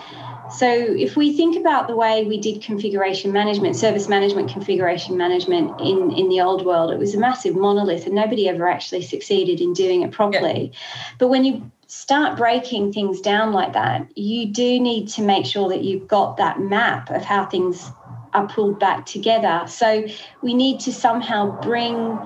[0.51, 5.81] So, if we think about the way we did configuration management, service management, configuration management
[5.81, 9.61] in, in the old world, it was a massive monolith and nobody ever actually succeeded
[9.61, 10.71] in doing it properly.
[10.73, 11.03] Yeah.
[11.19, 15.69] But when you start breaking things down like that, you do need to make sure
[15.69, 17.91] that you've got that map of how things
[18.37, 19.65] are pulled back together.
[19.67, 20.07] So
[20.43, 22.19] we need to somehow bring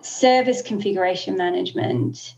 [0.00, 2.34] service configuration management,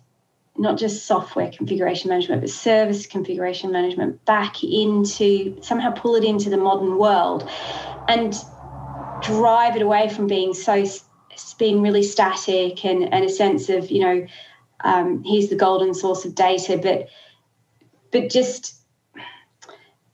[0.59, 6.51] not just software configuration management, but service configuration management back into somehow pull it into
[6.51, 7.49] the modern world
[8.09, 8.35] and
[9.23, 10.85] drive it away from being so
[11.59, 14.27] being really static and, and a sense of you know
[14.83, 17.09] um, here's the golden source of data but
[18.11, 18.80] but just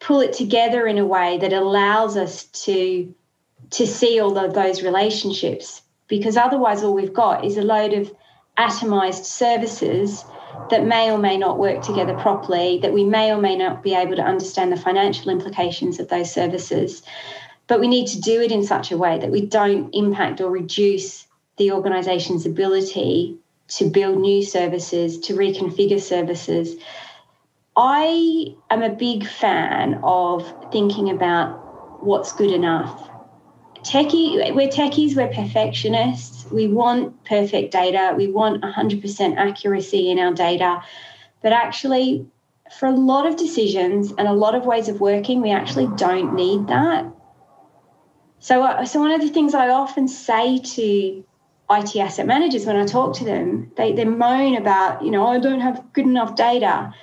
[0.07, 3.13] pull it together in a way that allows us to
[3.71, 5.83] to see all of those relationships.
[6.07, 8.13] Because otherwise all we've got is a load of
[8.57, 10.25] atomized services
[10.71, 13.95] that may or may not work together properly that we may or may not be
[13.95, 17.03] able to understand the financial implications of those services.
[17.67, 20.49] But we need to do it in such a way that we don't impact or
[20.49, 23.37] reduce the organization's ability
[23.69, 26.77] to build new services to reconfigure services
[27.77, 33.11] I am a big fan of thinking about what's good enough.
[33.83, 36.51] Techie, we're techies, we're perfectionists.
[36.51, 38.15] We want perfect data.
[38.17, 40.83] We want 100% accuracy in our data.
[41.43, 42.27] But actually,
[42.79, 46.35] for a lot of decisions and a lot of ways of working, we actually don't
[46.35, 47.07] need that.
[48.41, 51.25] So, uh, so one of the things I often say to
[51.71, 55.39] IT asset managers when I talk to them, they, they moan about, you know, I
[55.39, 56.95] don't have good enough data.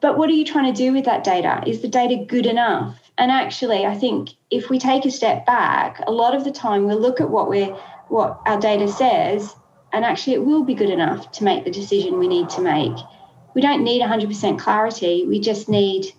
[0.00, 1.62] But what are you trying to do with that data?
[1.66, 2.98] Is the data good enough?
[3.18, 6.84] And actually, I think if we take a step back, a lot of the time
[6.84, 7.76] we'll look at what we're
[8.08, 9.54] what our data says,
[9.92, 12.96] and actually it will be good enough to make the decision we need to make.
[13.54, 15.26] We don't need 100% clarity.
[15.26, 16.12] We just need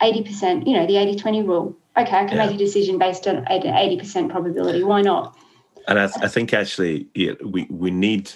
[0.00, 1.76] 80%, you know, the 80 20 rule.
[1.96, 2.46] Okay, I can yeah.
[2.46, 4.82] make a decision based on 80% probability.
[4.82, 5.36] Why not?
[5.88, 7.08] And I, th- I think actually
[7.44, 8.32] we, we need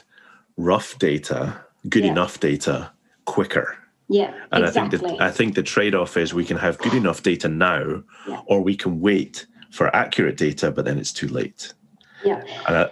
[0.57, 2.11] rough data, good yeah.
[2.11, 2.91] enough data
[3.25, 3.77] quicker.
[4.09, 4.99] Yeah, and exactly.
[4.99, 8.03] I think that I think the trade-off is we can have good enough data now,
[8.29, 8.41] yeah.
[8.47, 11.73] or we can wait for accurate data, but then it's too late.
[12.25, 12.91] Yeah, and I,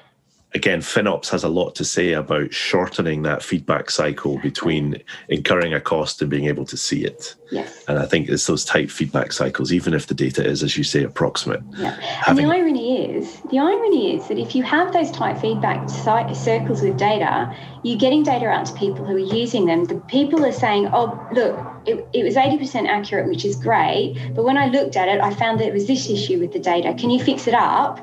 [0.55, 5.81] again, FinOps has a lot to say about shortening that feedback cycle between incurring a
[5.81, 7.35] cost and being able to see it.
[7.51, 7.85] Yes.
[7.89, 10.85] And I think it's those tight feedback cycles, even if the data is, as you
[10.85, 11.61] say, approximate.
[11.77, 11.99] Yeah.
[12.01, 12.45] Having...
[12.45, 16.83] And the irony is, the irony is that if you have those tight feedback circles
[16.83, 19.85] with data, you're getting data out to people who are using them.
[19.85, 24.17] The people are saying, oh, look, it, it was 80% accurate, which is great.
[24.35, 26.61] But when I looked at it, I found that it was this issue with the
[26.61, 26.95] data.
[26.95, 27.99] Can you fix it up?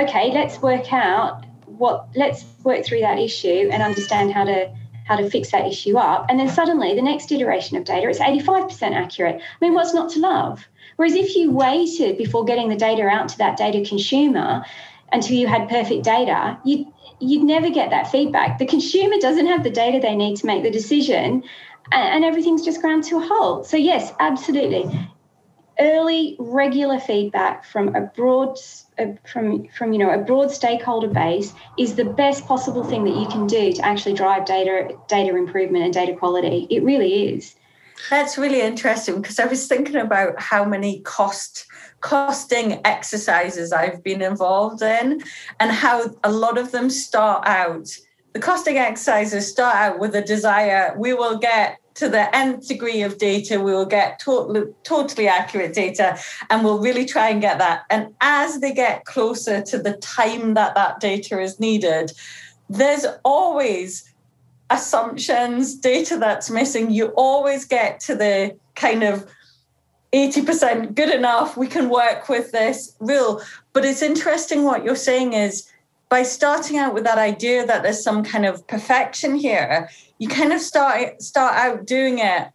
[0.00, 1.44] Okay, let's work out
[1.78, 5.96] what let's work through that issue and understand how to how to fix that issue
[5.98, 6.26] up.
[6.28, 9.40] And then suddenly the next iteration of data it's 85% accurate.
[9.40, 10.68] I mean what's not to love?
[10.96, 14.64] Whereas if you waited before getting the data out to that data consumer
[15.12, 16.86] until you had perfect data you'd,
[17.18, 18.58] you'd never get that feedback.
[18.58, 21.42] The consumer doesn't have the data they need to make the decision
[21.92, 23.66] and, everything's just ground to a halt.
[23.66, 24.84] So yes absolutely.
[25.80, 28.58] Early regular feedback from a broad
[29.30, 33.26] from from you know a broad stakeholder base is the best possible thing that you
[33.26, 36.66] can do to actually drive data data improvement and data quality.
[36.70, 37.54] It really is.
[38.08, 41.66] That's really interesting because i was thinking about how many cost
[42.00, 45.20] costing exercises i've been involved in
[45.58, 47.88] and how a lot of them start out
[48.32, 53.02] the costing exercises start out with a desire we will get to the nth degree
[53.02, 57.58] of data, we will get totally, totally accurate data and we'll really try and get
[57.58, 57.82] that.
[57.90, 62.12] And as they get closer to the time that that data is needed,
[62.70, 64.10] there's always
[64.70, 66.90] assumptions, data that's missing.
[66.90, 69.30] You always get to the kind of
[70.14, 73.42] 80% good enough, we can work with this rule.
[73.74, 75.70] But it's interesting what you're saying is
[76.10, 80.52] by starting out with that idea that there's some kind of perfection here, you kind
[80.52, 82.48] of start start out doing it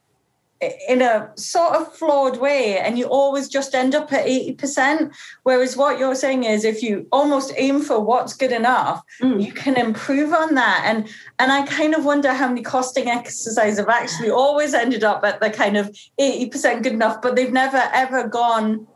[0.88, 5.14] in a sort of flawed way and you always just end up at 80%
[5.44, 9.44] whereas what you're saying is if you almost aim for what's good enough mm.
[9.44, 13.80] you can improve on that and and i kind of wonder how many costing exercises
[13.80, 17.90] have actually always ended up at the kind of 80% good enough but they've never
[17.94, 18.88] ever gone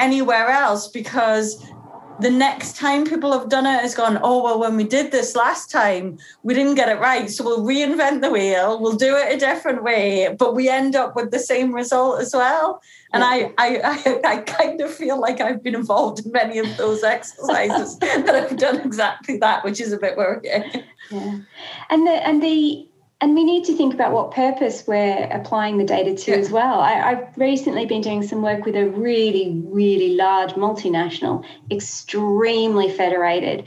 [0.00, 1.64] anywhere else because
[2.20, 5.34] the next time people have done it has gone, oh, well, when we did this
[5.34, 7.28] last time, we didn't get it right.
[7.30, 11.16] So we'll reinvent the wheel, we'll do it a different way, but we end up
[11.16, 12.80] with the same result as well.
[13.12, 16.76] And I, I, I, I kind of feel like I've been involved in many of
[16.76, 20.84] those exercises that have done exactly that, which is a bit worrying.
[21.10, 21.38] Yeah.
[21.90, 22.88] And the, and the,
[23.24, 26.36] and we need to think about what purpose we're applying the data to yeah.
[26.36, 26.80] as well.
[26.80, 33.66] I, have recently been doing some work with a really, really large multinational, extremely federated.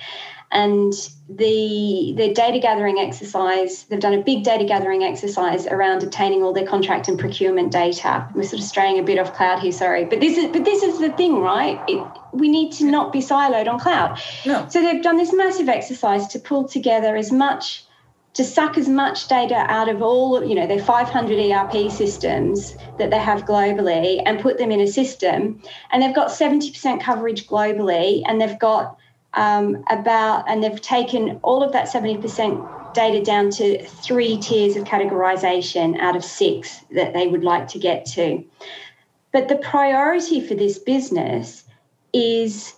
[0.52, 0.94] And
[1.28, 6.54] the the data gathering exercise, they've done a big data gathering exercise around obtaining all
[6.54, 8.30] their contract and procurement data.
[8.36, 10.06] We're sort of straying a bit off cloud here, sorry.
[10.06, 11.82] But this is but this is the thing, right?
[11.88, 14.22] It, we need to not be siloed on cloud.
[14.46, 14.68] No.
[14.70, 17.87] So they've done this massive exercise to pull together as much
[18.38, 23.10] to suck as much data out of all, you know, their 500 ERP systems that
[23.10, 25.60] they have globally and put them in a system.
[25.92, 28.96] And they've got 70% coverage globally, and they've got
[29.34, 34.84] um, about, and they've taken all of that 70% data down to three tiers of
[34.84, 38.46] categorization out of six that they would like to get to.
[39.34, 41.64] But the priority for this business
[42.14, 42.76] is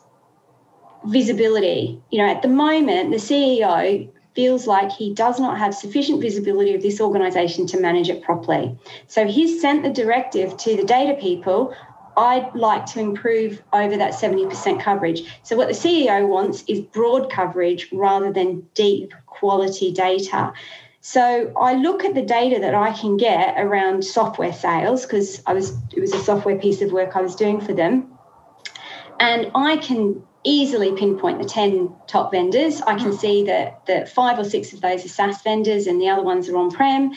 [1.05, 2.01] visibility.
[2.11, 6.73] You know, at the moment, the CEO feels like he does not have sufficient visibility
[6.73, 8.77] of this organisation to manage it properly.
[9.07, 11.73] So he's sent the directive to the data people.
[12.15, 15.21] I'd like to improve over that 70% coverage.
[15.43, 20.53] So, what the CEO wants is broad coverage rather than deep quality data.
[21.01, 25.53] So I look at the data that I can get around software sales because I
[25.53, 28.11] was it was a software piece of work I was doing for them.
[29.19, 32.81] And I can easily pinpoint the 10 top vendors.
[32.81, 33.17] I can hmm.
[33.17, 36.49] see that, that five or six of those are SaaS vendors and the other ones
[36.49, 37.13] are on prem.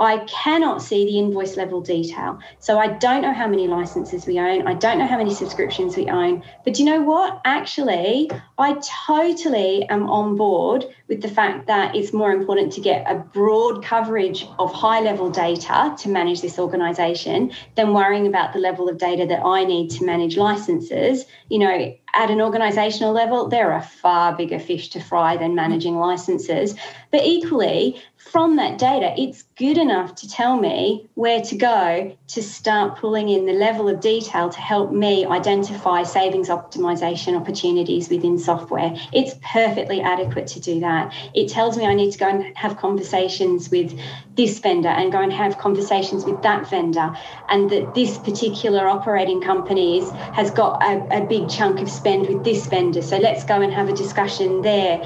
[0.00, 2.38] I cannot see the invoice level detail.
[2.60, 4.66] So I don't know how many licenses we own.
[4.66, 6.44] I don't know how many subscriptions we own.
[6.64, 7.40] But do you know what?
[7.44, 13.10] Actually, I totally am on board with the fact that it's more important to get
[13.10, 18.60] a broad coverage of high level data to manage this organization than worrying about the
[18.60, 21.24] level of data that I need to manage licenses.
[21.48, 25.96] You know, at an organizational level, there are far bigger fish to fry than managing
[25.96, 26.74] licenses.
[27.10, 32.42] But equally, from that data, it's good enough to tell me where to go to
[32.42, 38.38] start pulling in the level of detail to help me identify savings optimization opportunities within
[38.38, 38.94] software.
[39.12, 41.14] It's perfectly adequate to do that.
[41.34, 43.98] It tells me I need to go and have conversations with
[44.34, 47.16] this vendor and go and have conversations with that vendor,
[47.48, 50.00] and that this particular operating company
[50.32, 53.02] has got a, a big chunk of spend with this vendor.
[53.02, 55.02] So let's go and have a discussion there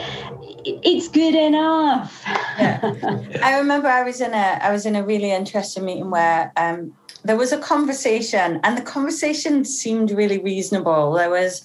[0.65, 2.23] it's good enough.
[2.27, 2.81] yeah.
[3.43, 6.95] I remember I was in a I was in a really interesting meeting where um,
[7.25, 11.13] there was a conversation, and the conversation seemed really reasonable.
[11.13, 11.63] There was,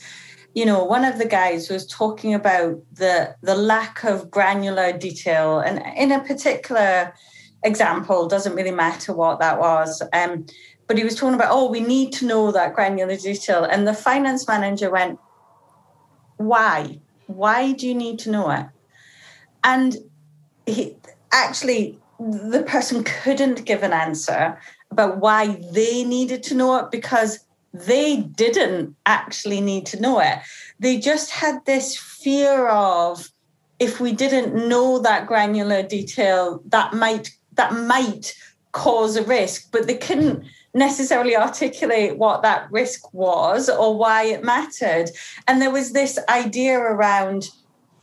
[0.53, 5.59] you know, one of the guys was talking about the the lack of granular detail,
[5.59, 7.13] and in a particular
[7.63, 10.01] example, doesn't really matter what that was.
[10.13, 10.45] Um,
[10.87, 13.93] but he was talking about, oh, we need to know that granular detail, and the
[13.93, 15.19] finance manager went,
[16.37, 16.99] why?
[17.27, 18.65] Why do you need to know it?
[19.63, 19.97] And
[20.65, 20.95] he
[21.31, 24.59] actually, the person couldn't give an answer
[24.91, 27.39] about why they needed to know it because
[27.73, 30.39] they didn't actually need to know it.
[30.79, 33.29] They just had this fear of
[33.79, 38.35] if we didn't know that granular detail, that might that might
[38.71, 40.43] cause a risk, but they couldn't
[40.77, 45.09] necessarily articulate what that risk was or why it mattered.
[45.47, 47.49] And there was this idea around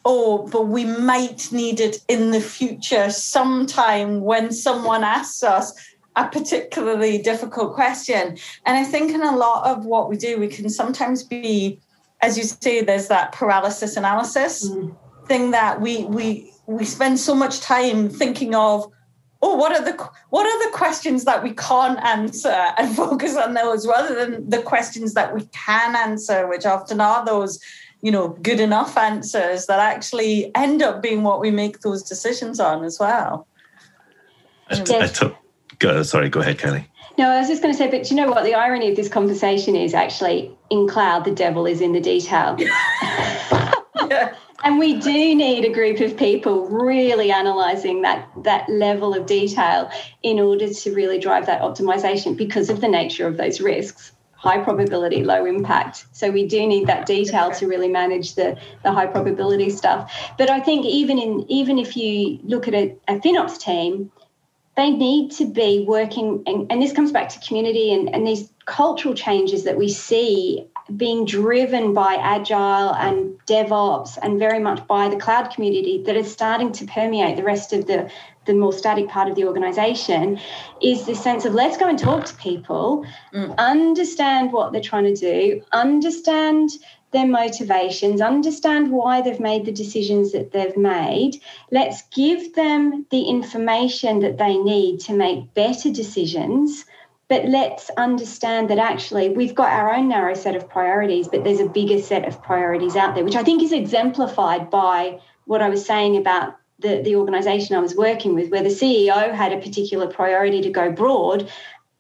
[0.07, 5.73] oh, but we might need it in the future sometime when someone asks us
[6.17, 8.37] a particularly difficult question.
[8.67, 11.81] And I think in a lot of what we do, we can sometimes be,
[12.21, 14.95] as you say, there's that paralysis analysis mm.
[15.27, 18.87] thing that we we we spend so much time thinking of
[19.45, 23.55] oh what are the what are the questions that we can't answer and focus on
[23.55, 27.61] those rather than the questions that we can answer which often are those
[28.01, 32.59] you know good enough answers that actually end up being what we make those decisions
[32.59, 33.47] on as well
[34.71, 35.37] I, I took,
[35.79, 38.29] go, sorry go ahead kelly no, I was just going to say, but you know
[38.29, 38.43] what?
[38.43, 42.57] The irony of this conversation is actually in cloud, the devil is in the detail.
[44.11, 44.35] yeah.
[44.63, 49.91] And we do need a group of people really analysing that that level of detail
[50.23, 54.13] in order to really drive that optimization because of the nature of those risks
[54.45, 56.05] high probability, low impact.
[56.13, 60.13] So we do need that detail to really manage the, the high probability stuff.
[60.37, 64.13] But I think even in even if you look at a, a FinOps team,
[64.77, 68.51] they need to be working, and, and this comes back to community and, and these
[68.67, 75.09] cultural changes that we see being driven by agile and DevOps and very much by
[75.09, 78.11] the cloud community that is starting to permeate the rest of the,
[78.45, 80.39] the more static part of the organization
[80.83, 83.57] is this sense of let's go and talk to people, mm.
[83.57, 86.71] understand what they're trying to do, understand
[87.13, 91.41] their motivations, understand why they've made the decisions that they've made.
[91.71, 96.85] Let's give them the information that they need to make better decisions
[97.35, 101.59] but let's understand that actually we've got our own narrow set of priorities, but there's
[101.59, 105.69] a bigger set of priorities out there, which I think is exemplified by what I
[105.69, 109.61] was saying about the, the organization I was working with, where the CEO had a
[109.61, 111.51] particular priority to go broad,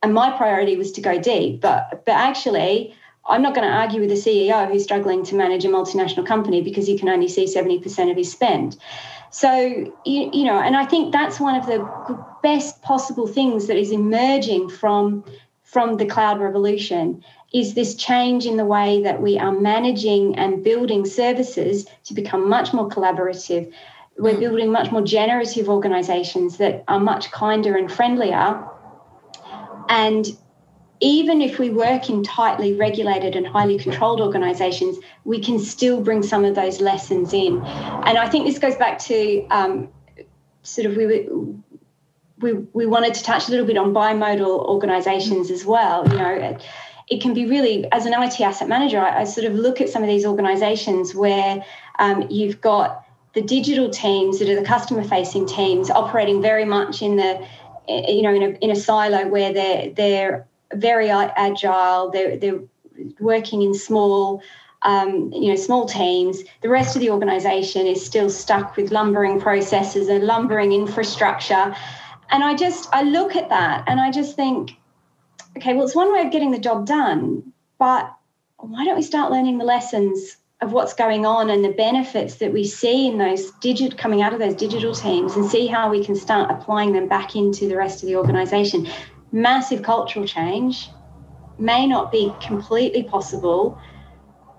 [0.05, 1.61] and my priority was to go deep.
[1.61, 2.95] But but actually,
[3.27, 6.61] I'm not going to argue with a CEO who's struggling to manage a multinational company
[6.61, 8.77] because he can only see 70% of his spend.
[9.31, 13.77] So, you, you know, and I think that's one of the best possible things that
[13.77, 15.25] is emerging from,
[15.62, 20.62] from the cloud revolution is this change in the way that we are managing and
[20.62, 23.72] building services to become much more collaborative.
[24.18, 28.68] We're building much more generative organizations that are much kinder and friendlier.
[29.89, 30.27] And
[31.01, 36.23] even if we work in tightly regulated and highly controlled organizations, we can still bring
[36.23, 37.57] some of those lessons in.
[37.65, 39.89] And I think this goes back to um,
[40.63, 41.55] sort of we were,
[42.39, 46.09] we we wanted to touch a little bit on bimodal organizations as well.
[46.09, 46.63] You know, it,
[47.09, 49.89] it can be really as an IT asset manager, I, I, sort of look at
[49.89, 51.65] some of these organizations where
[51.99, 57.03] um, you've got the digital teams that are the customer facing teams operating very much
[57.03, 57.47] in the
[57.89, 62.11] you know in a, in a silo where they're they're very agile.
[62.11, 62.61] They're, they're
[63.21, 64.43] working in small,
[64.83, 66.43] um, you know, small teams.
[66.62, 71.75] The rest of the organisation is still stuck with lumbering processes and lumbering infrastructure.
[72.31, 74.73] and I just I look at that and I just think,
[75.57, 78.12] okay, well, it's one way of getting the job done, but
[78.57, 82.53] why don't we start learning the lessons of what's going on and the benefits that
[82.53, 86.03] we see in those digit coming out of those digital teams and see how we
[86.03, 88.89] can start applying them back into the rest of the organization
[89.35, 90.91] massive cultural change
[91.59, 93.76] may not be completely possible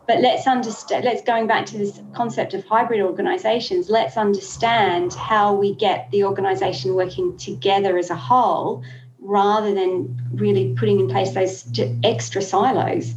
[0.05, 5.53] but let's understand let's going back to this concept of hybrid organizations let's understand how
[5.53, 8.83] we get the organization working together as a whole
[9.25, 11.67] rather than really putting in place those
[12.03, 13.15] extra silos.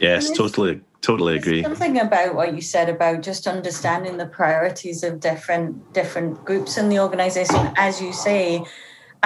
[0.00, 1.62] Yes totally totally agree.
[1.62, 6.88] something about what you said about just understanding the priorities of different different groups in
[6.88, 7.72] the organization.
[7.76, 8.64] As you say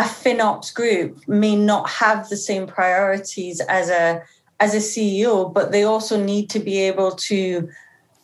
[0.00, 4.22] a FinOps group may not have the same priorities as a
[4.58, 7.68] as a CEO, but they also need to be able to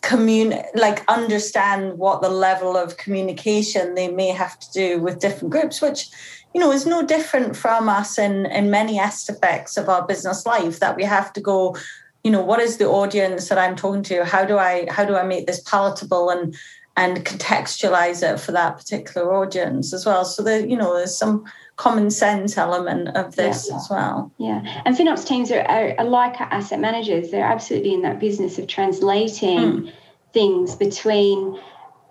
[0.01, 5.51] commun like understand what the level of communication they may have to do with different
[5.51, 6.09] groups, which
[6.55, 10.79] you know is no different from us in in many aspects of our business life
[10.79, 11.75] that we have to go
[12.23, 14.25] you know what is the audience that i'm talking to?
[14.25, 16.55] How do i how do i make this palatable and
[16.95, 20.25] and contextualize it for that particular audience as well?
[20.25, 21.45] So that you know there's some
[21.77, 23.77] common sense element of this yeah.
[23.77, 24.31] as well.
[24.37, 27.31] Yeah, and FinOps teams are, are, are, like asset managers.
[27.31, 29.93] They're absolutely in that business of translating mm.
[30.33, 31.59] things between,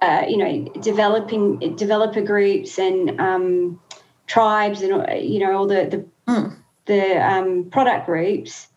[0.01, 3.81] uh, you know, developing developer groups and um,
[4.27, 6.57] tribes and you know all the the, mm.
[6.87, 8.69] the um, product groups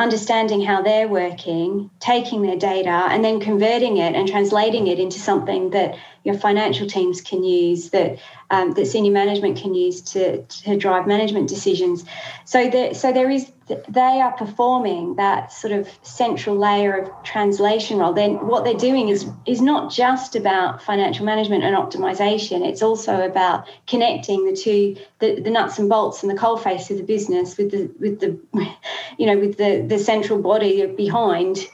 [0.00, 5.18] understanding how they're working, taking their data, and then converting it and translating it into
[5.18, 5.94] something that
[6.24, 8.18] your financial teams can use, that
[8.50, 12.04] um, that senior management can use to, to drive management decisions.
[12.46, 13.52] So that so there is
[13.88, 18.12] they are performing that sort of central layer of translation role.
[18.12, 22.66] Then what they're doing is is not just about financial management and optimization.
[22.66, 26.90] It's also about connecting the two the, the nuts and bolts and the coal face
[26.90, 28.38] of the business with the with the
[29.18, 31.66] you know with the the central body behind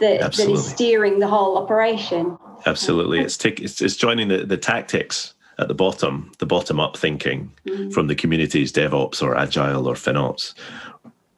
[0.00, 2.38] that, that is steering the whole operation.
[2.66, 7.52] Absolutely, it's it's, it's joining the, the tactics at the bottom, the bottom up thinking
[7.66, 7.90] mm-hmm.
[7.90, 10.54] from the communities, DevOps or Agile or FinOps,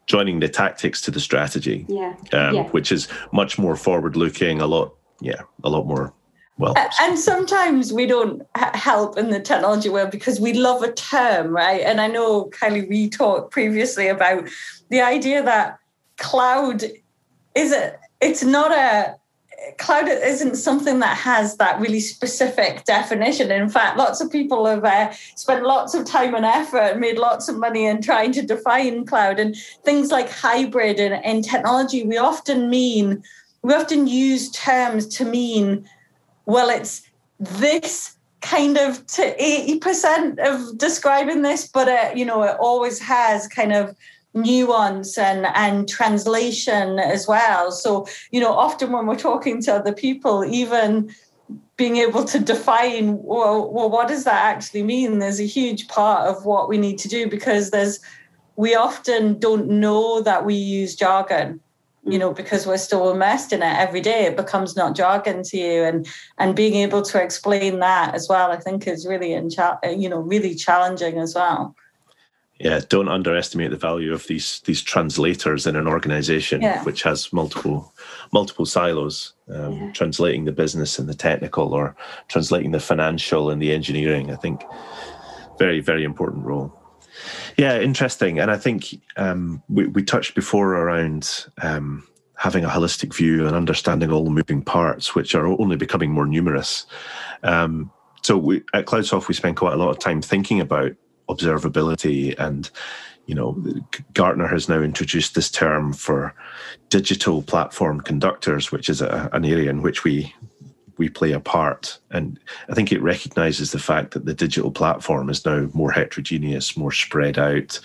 [0.07, 2.15] joining the tactics to the strategy, yeah.
[2.33, 2.63] Um, yeah.
[2.69, 6.13] which is much more forward looking, a lot, yeah, a lot more.
[6.57, 11.53] Well, and sometimes we don't help in the technology world because we love a term,
[11.53, 11.81] right?
[11.81, 14.47] And I know, Kylie, we talked previously about
[14.89, 15.79] the idea that
[16.17, 16.83] cloud
[17.55, 19.17] is a, it's not a
[19.77, 23.51] cloud isn't something that has that really specific definition.
[23.51, 27.47] In fact, lots of people have uh, spent lots of time and effort made lots
[27.49, 32.03] of money in trying to define cloud and things like hybrid and, and technology.
[32.03, 33.23] We often mean,
[33.61, 35.87] we often use terms to mean,
[36.45, 37.01] well, it's
[37.39, 43.47] this kind of to 80% of describing this, but it, you know, it always has
[43.47, 43.95] kind of
[44.35, 47.71] nuance and and translation as well.
[47.71, 51.13] So you know often when we're talking to other people even
[51.77, 56.27] being able to define well, well what does that actually mean there's a huge part
[56.27, 57.99] of what we need to do because there's
[58.55, 61.59] we often don't know that we use jargon
[62.03, 64.25] you know because we're still immersed in it every day.
[64.25, 65.83] It becomes not jargon to you.
[65.83, 66.07] And
[66.37, 69.49] and being able to explain that as well i think is really in
[69.97, 71.75] you know really challenging as well
[72.59, 76.83] yeah, don't underestimate the value of these these translators in an organization yeah.
[76.83, 77.93] which has multiple
[78.31, 79.91] multiple silos, um, yeah.
[79.91, 81.95] translating the business and the technical, or
[82.29, 84.31] translating the financial and the engineering.
[84.31, 84.63] I think
[85.59, 86.73] very very important role.
[87.57, 91.47] Yeah, interesting, and I think um, we we touched before around.
[91.61, 96.11] Um, having a holistic view and understanding all the moving parts, which are only becoming
[96.11, 96.85] more numerous.
[97.43, 97.89] Um,
[98.23, 100.91] so we, at Cloudsoft, we spend quite a lot of time thinking about
[101.29, 102.69] observability and
[103.25, 103.57] you know
[104.13, 106.33] gartner has now introduced this term for
[106.89, 110.33] digital platform conductors which is a, an area in which we
[110.97, 111.99] we play a part.
[112.11, 116.77] And i think it recognizes the fact that the digital platform is now more heterogeneous
[116.77, 117.79] more spread out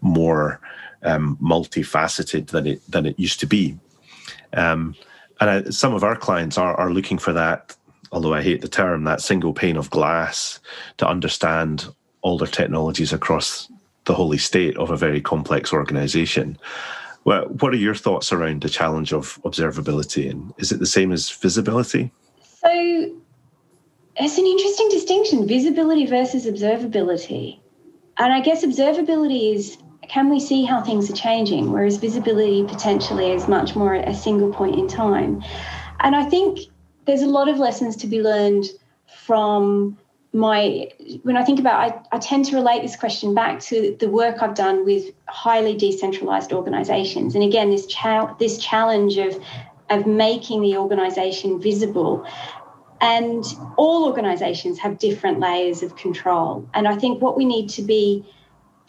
[0.00, 0.60] more
[1.02, 3.76] um, multifaceted than it than it used to be.
[4.52, 4.94] Um,
[5.40, 7.76] and I, some of our clients are, are looking for that
[8.12, 10.60] although i hate the term that single pane of glass
[10.98, 11.88] to understand
[12.22, 13.70] older technologies across
[14.04, 16.58] the whole estate of a very complex organization.
[17.24, 20.28] Well, what are your thoughts around the challenge of observability?
[20.28, 22.10] And is it the same as visibility?
[22.42, 23.12] So
[24.16, 27.60] it's an interesting distinction visibility versus observability.
[28.18, 33.30] And I guess observability is can we see how things are changing, whereas visibility potentially
[33.30, 35.42] is much more a single point in time.
[36.00, 36.58] And I think
[37.06, 38.66] there's a lot of lessons to be learned
[39.06, 39.96] from
[40.32, 40.88] my
[41.22, 44.42] when I think about I, I tend to relate this question back to the work
[44.42, 47.34] I've done with highly decentralized organizations.
[47.34, 49.38] And again, this cha- this challenge of
[49.90, 52.26] of making the organization visible.
[53.00, 53.44] And
[53.76, 56.68] all organizations have different layers of control.
[56.72, 58.24] And I think what we need to be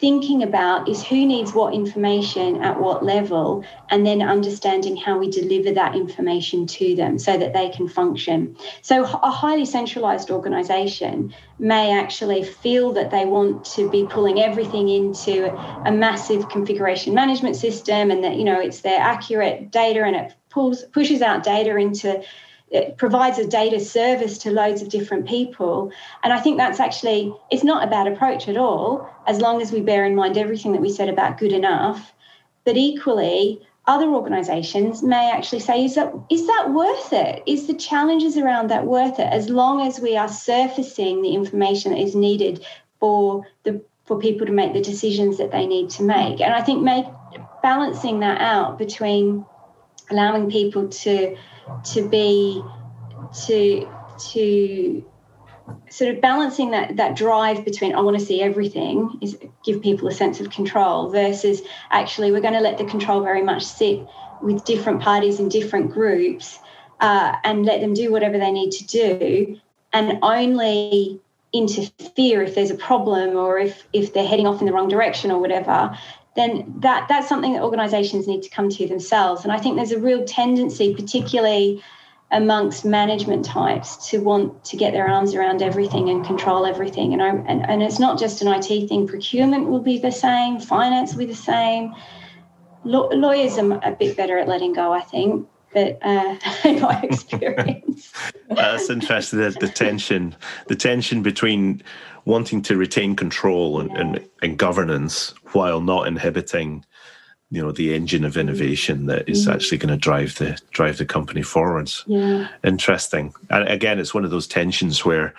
[0.04, 5.30] thinking about is who needs what information at what level, and then understanding how we
[5.30, 8.54] deliver that information to them so that they can function.
[8.82, 14.90] So, a highly centralized organization may actually feel that they want to be pulling everything
[14.90, 15.50] into
[15.86, 20.34] a massive configuration management system and that, you know, it's their accurate data and it
[20.50, 22.22] pulls pushes out data into
[22.70, 25.92] it provides a data service to loads of different people.
[26.22, 29.70] And I think that's actually, it's not a bad approach at all, as long as
[29.70, 32.12] we bear in mind everything that we said about good enough.
[32.64, 37.42] But equally, other organizations may actually say, is that, is that worth it?
[37.46, 39.32] Is the challenges around that worth it?
[39.32, 42.64] As long as we are surfacing the information that is needed
[42.98, 46.40] for the for people to make the decisions that they need to make.
[46.40, 47.06] And I think make
[47.62, 49.44] balancing that out between
[50.10, 51.36] allowing people to
[51.92, 52.62] to be
[53.46, 53.88] to
[54.32, 55.04] to
[55.88, 60.08] sort of balancing that that drive between I want to see everything is give people
[60.08, 64.06] a sense of control versus actually we're going to let the control very much sit
[64.42, 66.58] with different parties and different groups
[67.00, 69.58] uh, and let them do whatever they need to do
[69.92, 71.20] and only
[71.52, 75.30] interfere if there's a problem or if if they're heading off in the wrong direction
[75.30, 75.96] or whatever
[76.36, 79.44] then that that's something that organizations need to come to themselves.
[79.44, 81.82] And i think there's a real tendency particularly
[82.30, 87.12] amongst management types to want to get their arms around everything and control everything.
[87.12, 89.06] And I, and, and it's not just an IT thing.
[89.06, 90.58] Procurement will be the same.
[90.58, 91.94] Finance will be the same.
[92.82, 95.48] Law, lawyers are a bit better at letting go I think.
[95.72, 98.12] But uh, in my experience.
[98.48, 99.40] That's interesting.
[99.40, 100.34] The, the tension
[100.66, 101.82] the tension between
[102.24, 106.84] wanting to retain control and, and, and governance while not inhibiting
[107.50, 109.54] you know the engine of innovation that is mm.
[109.54, 112.02] actually going to drive the drive the company forwards.
[112.06, 112.48] Yeah.
[112.64, 113.32] Interesting.
[113.50, 115.34] And again it's one of those tensions where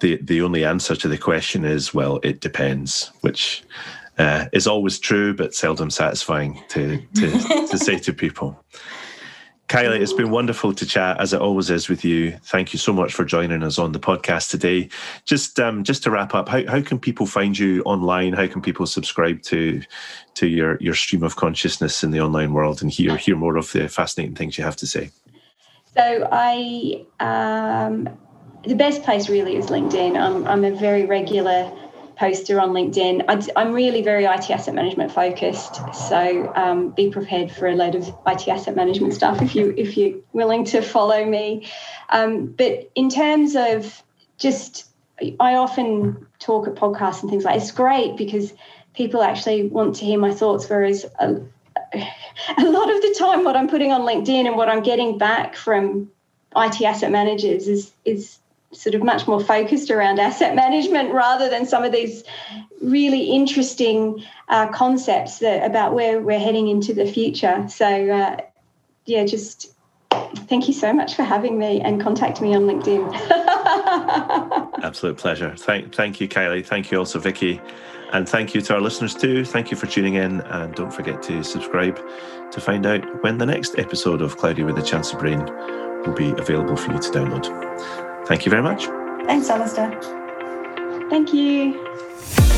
[0.00, 3.62] the the only answer to the question is well it depends which
[4.18, 7.30] uh, is always true but seldom satisfying to to,
[7.68, 8.62] to say to people
[9.68, 12.32] Kylie, it's been wonderful to chat as it always is with you.
[12.44, 14.88] Thank you so much for joining us on the podcast today.
[15.26, 18.32] Just um, just to wrap up, how, how can people find you online?
[18.32, 19.82] How can people subscribe to
[20.36, 23.70] to your your stream of consciousness in the online world and hear hear more of
[23.72, 25.10] the fascinating things you have to say?
[25.94, 28.08] So I um,
[28.64, 30.18] the best place really is LinkedIn.
[30.18, 31.70] I'm I'm a very regular
[32.18, 33.24] poster on LinkedIn.
[33.28, 37.94] I, am really very IT asset management focused, so um, be prepared for a load
[37.94, 41.68] of IT asset management stuff if you if you're willing to follow me.
[42.10, 44.02] Um, but in terms of
[44.36, 44.86] just,
[45.40, 48.52] I often talk at podcasts and things like it's great because
[48.94, 51.06] people actually want to hear my thoughts, whereas.
[51.20, 51.40] A,
[52.58, 55.56] a lot of the time, what I'm putting on LinkedIn and what I'm getting back
[55.56, 56.10] from
[56.56, 58.38] IT asset managers is is
[58.72, 62.22] sort of much more focused around asset management rather than some of these
[62.82, 67.66] really interesting uh, concepts that about where we're heading into the future.
[67.68, 68.36] So, uh,
[69.06, 69.72] yeah, just
[70.10, 73.14] thank you so much for having me and contact me on LinkedIn.
[74.82, 75.54] Absolute pleasure.
[75.56, 76.64] Thank, thank you, Kylie.
[76.64, 77.60] Thank you also, Vicky.
[78.12, 79.44] And thank you to our listeners too.
[79.44, 80.40] Thank you for tuning in.
[80.42, 81.98] And don't forget to subscribe
[82.50, 85.44] to find out when the next episode of Cloudy with a Chance of Brain
[86.04, 88.07] will be available for you to download.
[88.28, 88.84] Thank you very much.
[89.26, 89.90] Thanks, Alistair.
[91.08, 92.57] Thank you.